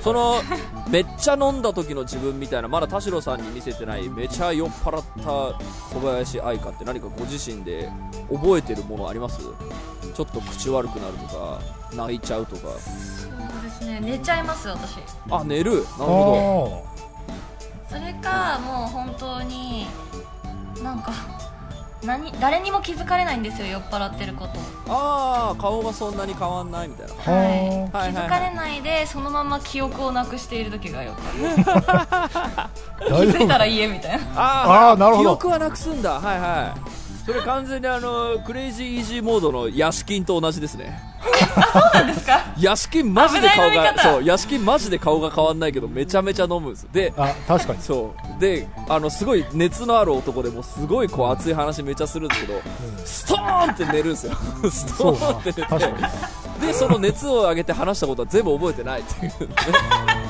[0.07, 0.41] その
[0.89, 5.59] めっちゃ飲んだ時の自分みたいなまだ田代さんに見せてないめちゃ酔っ払った
[5.93, 7.91] 小林愛花って何かご自身で
[8.33, 9.41] 覚えてるものあります？
[9.41, 11.61] ちょっと口悪くなるとか
[11.93, 12.69] 泣いちゃうとか。
[12.69, 13.99] そうですね。
[14.01, 15.01] 寝ちゃいます私。
[15.29, 15.73] あ寝る？
[15.73, 16.85] なるほ
[17.89, 19.89] あそれかもう本当に
[20.85, 21.13] なんか
[22.07, 24.55] 何誰にも気づかれないんですよ酔っ払ってること。
[24.55, 24.61] ど
[24.95, 27.13] ああ顔がそんなに変わんないみたいな。
[27.27, 27.49] あはい。
[27.49, 31.23] はいはいはい気づかれないでそのまま記憶をなくしている時がよく
[33.07, 34.25] 気づいたら家みたいな。
[34.37, 35.31] ああーなるほど。
[35.37, 36.13] 記憶はなくすんだ。
[36.21, 36.81] はいはい。
[37.27, 40.97] それ完全にあのクレイジーイージーモードのヤシキンと同じですね
[41.73, 42.41] そうなんですか？
[42.59, 46.87] ヤシキンマジで顔がそうヤシキンマジで顔が変わんないけどめちゃめちゃ飲むんです。
[46.93, 47.83] であ確かに。
[47.83, 48.41] そう。
[48.41, 52.61] であのすごい熱のある男でもうすごいこう熱い話めちゃするんですけど、
[53.05, 54.33] ストーンって寝るんですよ。
[54.71, 55.97] ストそうかーンって寝確かに。
[56.61, 59.49] てでその熱を上げて話したことは全部覚えてないっていう。
[59.49, 59.55] ね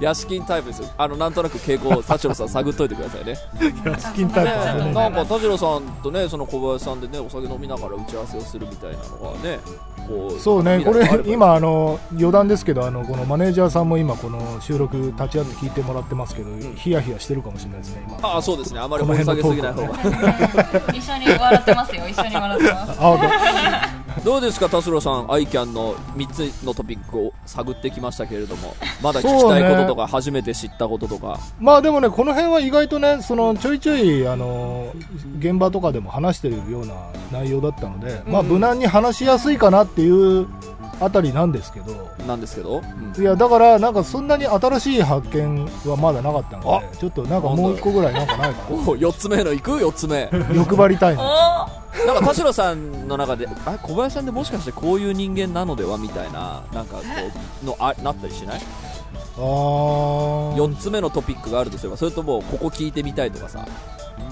[0.00, 0.82] ヤシキンタイプです。
[0.82, 3.36] よあのなんとなく傾向田代さん探っといてくださいね。
[3.84, 4.84] ヤシキンタイプだね。
[4.84, 9.58] ねなんか田代さんとねその小林さんでねお酒飲みながら打ち合わせをするみたいなのがね
[10.06, 18.18] こうそうねこれ今あの余談ですけどあのこのマネージャーさんも今この収録立ち会って聞いてもらってますけど、ヒヤヒヤしてるかもしれないですね今。
[18.22, 18.80] ああそうですね。
[18.80, 20.92] あまり掘り下げすぎない方が。
[20.94, 22.08] 一緒に笑ってますよ。
[22.08, 23.00] 一緒に笑ってます。
[23.00, 31.38] あ本どうですか田代さんアイキャンの3つのトピックを探ってきましたけれどもまだ聞きたいこととか、初めて知ったこととか。
[31.58, 34.92] 当まあでもねこの辺は意外とねそのちょいちょいあの
[35.38, 36.94] 現場とかでも話してるような
[37.30, 40.46] 内容だったので、まあ無難に話しやすいかなっていう
[41.00, 42.10] あたりなんですけど。
[42.26, 42.82] なんですけど、
[43.16, 43.22] うん。
[43.22, 50.26] いやだからなんかそんなに新しい発見はまだなかったのでちょっとなんかもう一個ぐらいなんかないか お4つ目のいく？4つ目。
[50.30, 55.98] な欲張りたいおなんか田代さんの中であ小林さんでもしかしてこういう人間なのでは？
[55.98, 57.02] みたいななんかこ
[57.62, 58.60] うのあなったりしない？
[59.36, 60.54] あー。
[60.54, 63.66] 4つ目のトピックがあるとすればそれともここ聞いてみたいとかさ？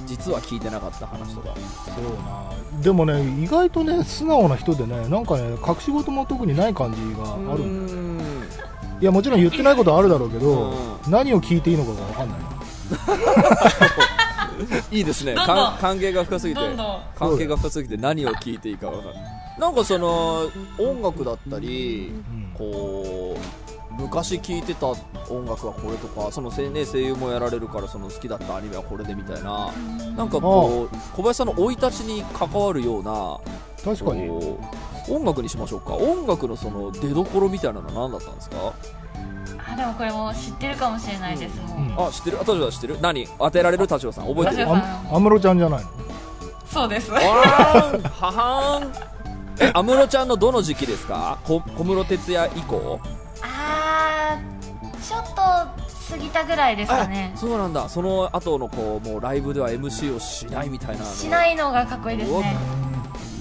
[0.07, 1.55] 実は聞いてなかった話とか。
[1.87, 2.83] そうな。
[2.83, 8.25] でもね意外とね素直な人でねなんかね隠し事も特にない感じがあるんだよん。
[9.01, 10.75] いやもちろん言ってないことはあるだろうけど、う
[11.09, 12.39] 何を聞いていいのかが分かんない。
[12.39, 12.47] な
[14.91, 15.35] いいですね。
[15.37, 16.61] 関係が深すぎて
[17.17, 19.25] 関係が深すぎて何を聞いていいか分かんない。
[19.59, 22.53] なんかその音楽だったりうん。
[22.55, 23.64] こう
[23.99, 29.71] 昔聴いてた音楽はこれとかその声,、ね、声優もやられるからその好きだったアニメはこれでみたいな
[30.17, 33.39] なんかこう小林さんの生い立ちに関わるような
[33.85, 34.31] 確かに。
[35.07, 35.95] 音楽にしましょうか。
[35.95, 38.73] 音楽のその出どころみたいなのは何だったんですか？
[39.71, 41.91] あでもこれもう知ってるかもしれないですもん、う。
[41.91, 42.39] んあ知ってる？
[42.41, 42.99] あ田代さん知ってる？
[43.03, 43.29] 何？
[43.39, 43.87] 当てられる？
[43.87, 44.27] 田代さん。
[44.27, 44.67] 覚えてる？
[44.67, 45.91] 安室ちゃんじゃないの？
[46.67, 47.11] そうです。
[47.11, 48.03] わーん。
[48.03, 49.69] ははーん。
[49.69, 51.39] え安室ちゃんのどの時期ですか？
[51.45, 52.99] こ小室哲哉以降？
[55.07, 57.33] ちょっと過ぎたぐらいですかね。
[57.35, 57.89] あそうなんだ。
[57.89, 61.11] その後のこうもうライブでは MC をしないみたいなの。
[61.13, 62.57] しないのがかっこいいですね。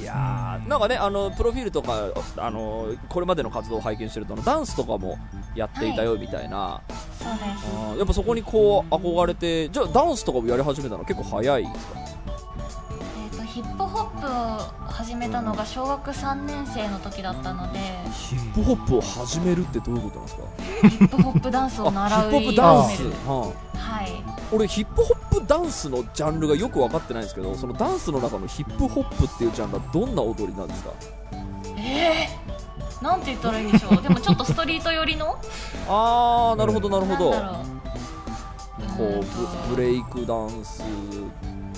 [0.01, 5.18] いやーなんかねあのプロフィールとかあのこれまでの活動を拝見してるとダンスとかも
[5.55, 6.82] やっていたよみたいな、
[7.18, 7.39] そうで
[7.95, 7.97] す。
[7.97, 11.99] やっぱそこにこう憧れてじゃあダンスとかもやり始めたの結構早いんですか？
[13.53, 14.29] ヒップホップを
[14.87, 17.79] 始めたのが小学3年生の時だったので
[18.11, 20.43] ヒップホップを始めるってどういうことなんですか？
[20.89, 23.39] ヒップホップダンスを習うあヒップホップダンス、は
[23.75, 24.37] はいあ。
[24.51, 30.89] 俺ヒップホップダンスのジャンルがよく分かってないんですけどそのダンスの中のヒップホップっていうジャンルはどんな踊りなんですか？
[31.77, 34.01] えー、なんて言ったらいいんでしょう？
[34.01, 35.37] でもちょっとストリート寄りの？
[35.87, 37.31] ああなるほどなるほど。
[38.97, 40.83] こうブレイクダンス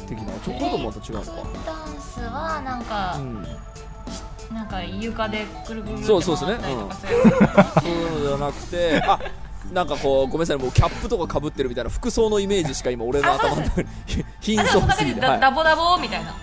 [0.05, 0.33] 的な。
[0.39, 1.31] ちょっとまた違うのか。
[1.65, 3.45] ダンスはなんか、うん。
[4.53, 7.13] なんか床でぐるぐるそうそうですね回ったりとかする
[7.81, 9.03] そういうのじゃなくて。
[9.07, 9.19] あ
[9.73, 13.87] なんかこうごめんなさいもうキャップとかかぶってるみたいな服装のイメージしか今俺の頭の中に
[14.39, 16.35] 貧相すぎて、ダ,、はい、ダボダボみたいな。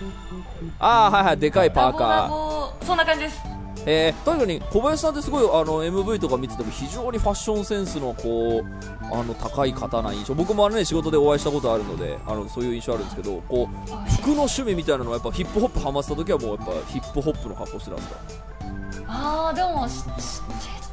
[0.79, 1.37] ああはいはい。
[1.37, 3.41] でかいパーカボそんな感じです。
[3.45, 8.65] ーえー、確かに小林さんってすごいあの MV とか見てても非常にファッションセンスのこう
[9.13, 10.33] あの高い方な印象。
[10.33, 18.15] 僕もあの、ね、仕事でお会いしたことあるのであのそういう印象あるんですけどこう服の趣味みたいなのはやっぱヒップホップハマってた時はもうやっぱヒップホップの格好してたんですか？
[19.07, 20.11] ああでもし知って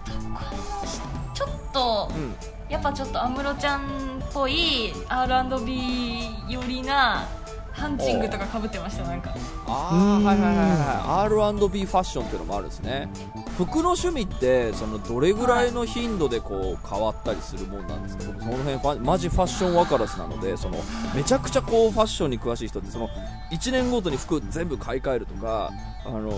[0.05, 1.01] たかなし
[1.35, 2.35] ちょっとうん。
[2.69, 3.85] やっぱちょっと安室ちゃんっ
[4.33, 7.27] ぽい R&B 寄りな
[7.73, 9.35] ハンチングとかかぶってましたなんか。
[9.67, 13.09] ああはいはいはいはい R&B ファッションっていうのもあるんですね。
[13.57, 18.25] 服の趣味ってそのどれぐらいの頻度でこう変わったりするもんなんですか？
[18.33, 20.79] 僕その辺ファマジファッション分からずなのでその
[21.15, 23.09] めちゃくちゃこうファッションに詳しい人ってその
[23.53, 25.71] 1年ごとに服全部買い替えるとか
[26.05, 26.31] あの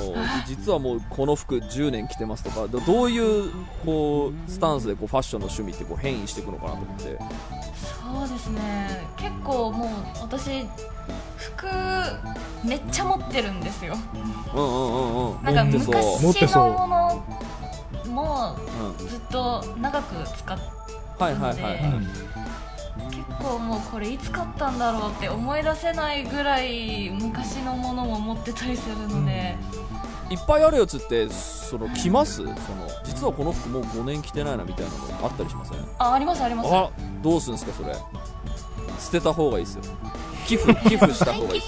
[0.47, 3.19] じ 実はもうこの服10年着てますとかどどうい
[3.49, 3.51] う
[3.87, 7.19] こうスタンスでこうファッションの趣味ってこう変異していくのかなと思って。
[8.19, 9.07] そうですね。
[9.17, 9.89] 結構もう
[10.21, 10.67] 私
[11.43, 11.67] 服
[12.65, 13.97] めっちゃ持ってるんですよ。
[14.55, 14.99] うんうんう
[15.31, 15.43] んうん。
[15.45, 16.23] なんか持ってそう。
[16.23, 18.57] 持ってそう昔のものも
[19.01, 19.03] う。
[19.05, 20.59] んずっと長く使っ
[21.19, 21.81] はいはいはいはい。
[23.11, 29.57] 結構もうこれいつ買ったんだろうって思い出せないぐらい昔のものも持ってたりするので、
[30.31, 32.37] いっぱいあるやつってその着ます？
[32.37, 32.53] その
[33.05, 35.79] 実はこの服もう5年着てないなみたいなのあったりしません？
[35.99, 36.69] あありますあります。
[36.73, 36.91] あ
[37.23, 37.95] どうするんですかそれ。
[38.99, 39.83] 捨てた方がいいですよ
[40.47, 41.67] 寄付寄付した方がいいで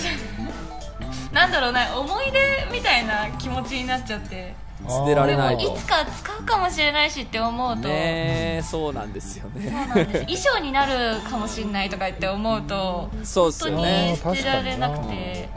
[0.00, 0.06] す。
[0.06, 0.10] よ
[1.32, 4.54] なんだろうね思い出みたいな気持ちになっちゃって。
[4.88, 5.62] 捨てられでもないと。
[5.62, 9.62] いつか使うかもしれないしって思うと、ねえそうなんですよね。
[9.64, 10.20] そうなんです。
[10.26, 15.48] 衣装になるかもしれないとか言って思うとそうっす本当に捨てられなくて。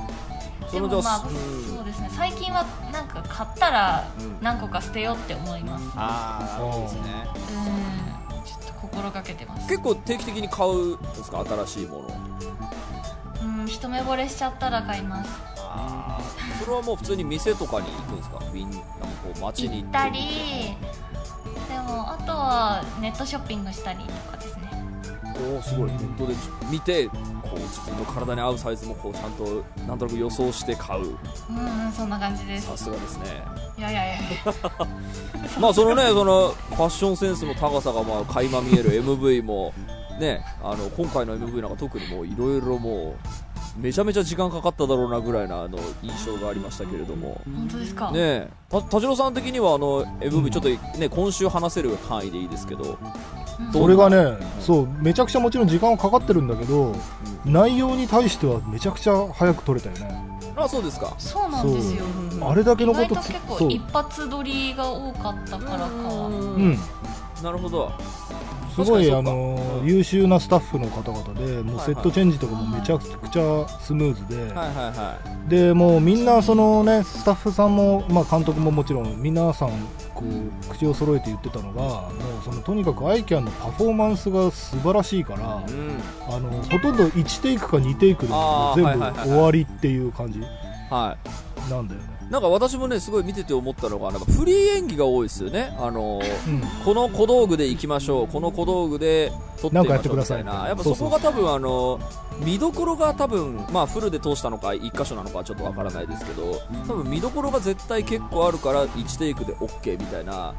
[0.71, 1.75] でもまあ、うん。
[1.75, 2.09] そうですね。
[2.15, 5.83] 最近はなんか買ったらうん何個か捨てようって思います。
[5.95, 7.01] ああなるほどですね。
[7.51, 8.06] うん
[8.81, 9.67] 心がけてます。
[9.67, 11.43] 結構定期的に買うんですか？
[11.45, 12.07] 新しいもの。
[13.59, 15.29] うん一目惚れしちゃったら買います。
[15.59, 16.23] ああ
[16.63, 18.39] それはもう普通に店とかに行くんですか？
[18.53, 18.83] みんなこ
[19.35, 19.97] う街に行って。
[19.97, 20.19] 行ったり
[21.69, 24.71] でもあとはネットショッピングしたりとかですね。
[25.53, 25.91] おおすごい。
[25.91, 26.33] ネットで
[26.71, 27.09] 見て
[27.47, 31.03] こう自分の体に合うサイズもこうちゃんとなんとなく予想して買う。
[31.49, 32.67] うんうんそんな感じです。
[32.67, 33.43] さすがですね。
[33.77, 34.17] いやいやいや。
[35.59, 39.73] まあそのねそのファッションセンスの高さがまあ垣間見える MV も
[40.19, 43.15] ねあの今回の MV なんか特にもういろいろも
[43.77, 47.39] うめちゃめちゃ時間かかっただろうなぐらいなあの印象がありましたけれども。
[47.45, 52.97] 本当ですか、ね田代さん的にはあの MV ちょっとね今週話せる範囲でいいですけど
[53.71, 56.95] それがね、そう、めちゃくちゃもちろん時間はかかってるんだけど、
[57.45, 60.27] 内容に対してはめちゃくちゃ早く撮れたよね。
[60.55, 61.13] あそうですか。
[61.19, 62.03] そうなんですよ。
[62.41, 66.79] あれだけのことつ意外と結構一発撮りが多かったからかううんん。
[67.43, 67.91] なるほど。
[68.83, 75.17] すごい、あのう、ん優秀なスタッフの方々で、もうセットチェンジとかもめちゃくちゃスムーズで、はいはいは
[75.47, 79.69] で、もうみんなそのね、スタッフさんも、まあ監督ももちろん、皆さん、
[80.13, 85.99] こう、口を揃えて言ってたのが、もうそのとにかく ICAN のパフォーマンスが素晴らしいから、いうん。
[86.29, 88.33] あの、ほとんど1テイクか2テイクで
[88.75, 90.39] 全部終わりっていう感じ
[90.91, 91.17] は
[91.67, 91.69] い。
[91.71, 92.16] なんだよね。
[92.29, 96.61] なんか私もねすごい見てて思ったのがなんかフリー演技が多いですよねあのうん。
[96.83, 101.99] この小道具で行きましょうこの小道具で撮ってみましてょうみっくださいたいなやっぱそこが多分あの
[102.39, 110.53] 見どころが多分まあフルで通したのか1箇所なのかはちょっとわからないですけど多分見どころが絶対結構あるから1テイクで OK みたいな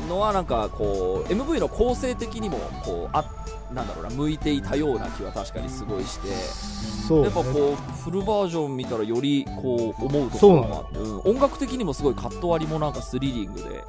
[0.00, 0.08] うん。
[0.08, 3.24] のはなんかこう MV の構成的にもこうあ
[3.72, 6.28] なんだろうな向いていたような気は確かにすごいして。
[7.06, 7.24] そう、ね。
[7.24, 13.84] やっぱこうフルバージョン見たらよりこう思うところがあって、うん、音楽的にもすごいカット割りもなんかスリリング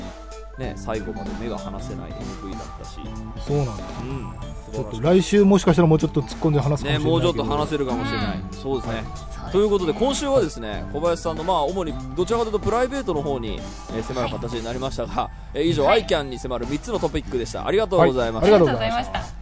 [0.57, 2.99] で、ね、最後まで目が離せない MV だったし、
[3.45, 4.01] そうなんです。
[4.01, 4.33] うん、
[4.73, 7.09] ちょっと来週もしかしたらもうちょっと突っ込んで話すかもしれね、ないけど。
[7.09, 8.57] もうちょっと話せるかもしれない、うん。
[8.57, 9.03] そうですね。
[9.03, 13.59] そうですということで今週はですね小林さんのまあ主にどちらかというとプライベートの方に、
[13.93, 16.05] えー迫る形になりましたが、えー以上、はい。
[16.05, 17.67] ICAN に迫る3つのトピックでした。
[17.67, 18.61] ありがとうございました、はい。
[18.61, 19.40] ありがとうございました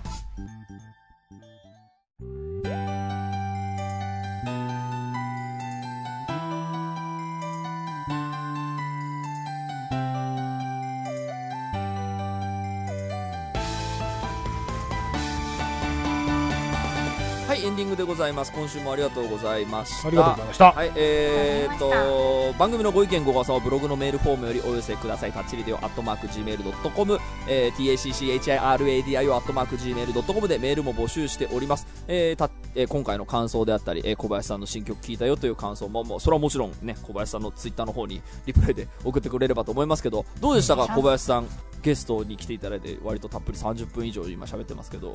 [18.29, 20.71] います今週もありがとうございましたありがとうございました。
[20.71, 25.31] はい、えー、っとと、番組のご意見、ご感想はブログのメールフォームよりお寄せください。
[25.31, 31.87] タッチリデオアットマーク Gmail.com、えー、tacchiradio アットマーク Gmail.com でメールも募集しております。
[32.07, 41.47] えーたえー今回の感想であったり、えー小林さんの新曲聴いたよという感想も、もうそれはもちろんね、小林さんのツイッターの方にリプライで送ってくれればと思いますけど、どうでしたか、うん小林さん、
[41.81, 45.13] ゲストに来ていただいて、割とたっぷり30分以上今喋ってますけど、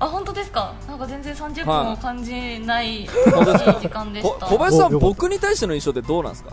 [0.00, 0.74] あ本当ですか？
[0.88, 4.46] なんか全然30分を感じない時間でした。
[4.46, 6.50] こ小林さん、僕に対しての印象ってどうなんですか？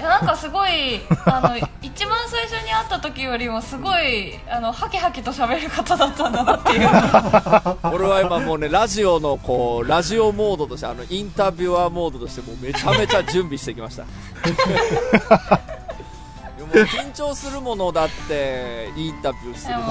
[0.00, 6.88] いやなんかすごいあの一番最初に会った時よりもすごいあのハキハキと喋る方だったんだなっていう。
[7.94, 14.04] 俺は今もうねラジオのこうラジオモードとしてあのインタビュアーモードとしてもうめちゃめちゃ準備してきました
[16.82, 19.86] 緊張するものだってインタビューするでも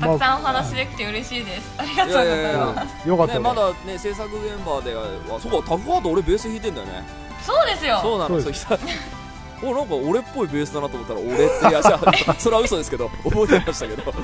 [0.00, 1.74] たくさんお話できて嬉しいです。
[1.78, 2.86] ありがとうございます。
[2.86, 5.04] ね、よかったよまだね制作現場では
[5.40, 7.04] そうかタフハード俺ベース弾いてんだよね。
[7.42, 8.00] そうですよ。
[8.02, 8.52] そうなのそう。
[8.52, 8.78] 久
[9.64, 11.82] おなんか俺っぽいベースだなと思ったら俺っていや
[12.38, 14.12] それは嘘ですけど覚えてましたけど。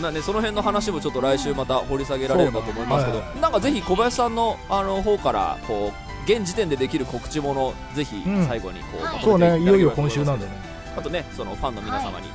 [0.00, 8.46] まあねその辺の話もちょっと来週また掘り下げられればと思いますけど、そうねなんかぜひ小林さんのあの方からこう現時点でできる告知ものぜひうん。
[8.46, 9.14] 最後にこう、はい。
[9.14, 10.52] まとそうめてただければねいよいよ今週なんでね。
[10.96, 12.26] あとねそのファンの皆様に、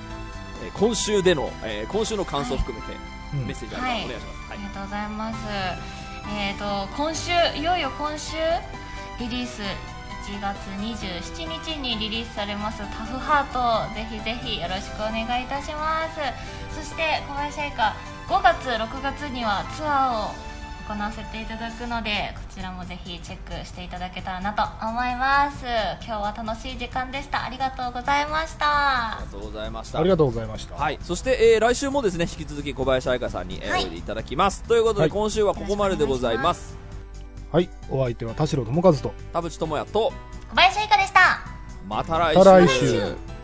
[0.63, 2.93] えー今週での、えー今週の感想を含めて
[3.33, 3.45] うん。
[3.47, 4.57] メッセージあればお願いします、はい。
[4.57, 5.37] ありがとうございます。
[6.27, 8.35] えっ、と今週いよいよ今週
[9.19, 16.19] リリース1月27日にリリースされますタフハートぜひぜひよろしくお願いいたします。
[16.75, 17.95] そして小林愛花
[18.27, 20.54] 5月6月にはツアーを
[20.87, 25.65] 行わせていただくのでこちらもぜひチェックしていただけたらなと思います。
[26.05, 27.43] 今日は楽しい時間でした。
[27.43, 29.17] ありがとうございました。
[29.17, 29.99] ありがとうございました。
[29.99, 30.75] ありがとうございました。
[30.75, 33.85] はい、そして、えー来週もですね引き続き小林愛香さんに、えーはい。
[33.85, 34.63] おいでいただきます。
[34.63, 35.09] ということで、はい。
[35.09, 36.77] 今週はここまででございます。
[37.51, 37.69] はい。
[37.89, 40.13] お相手は田代智和と田淵智也と
[40.49, 41.39] 小林愛花でした。
[41.87, 42.37] また来週。
[42.39, 43.34] また来週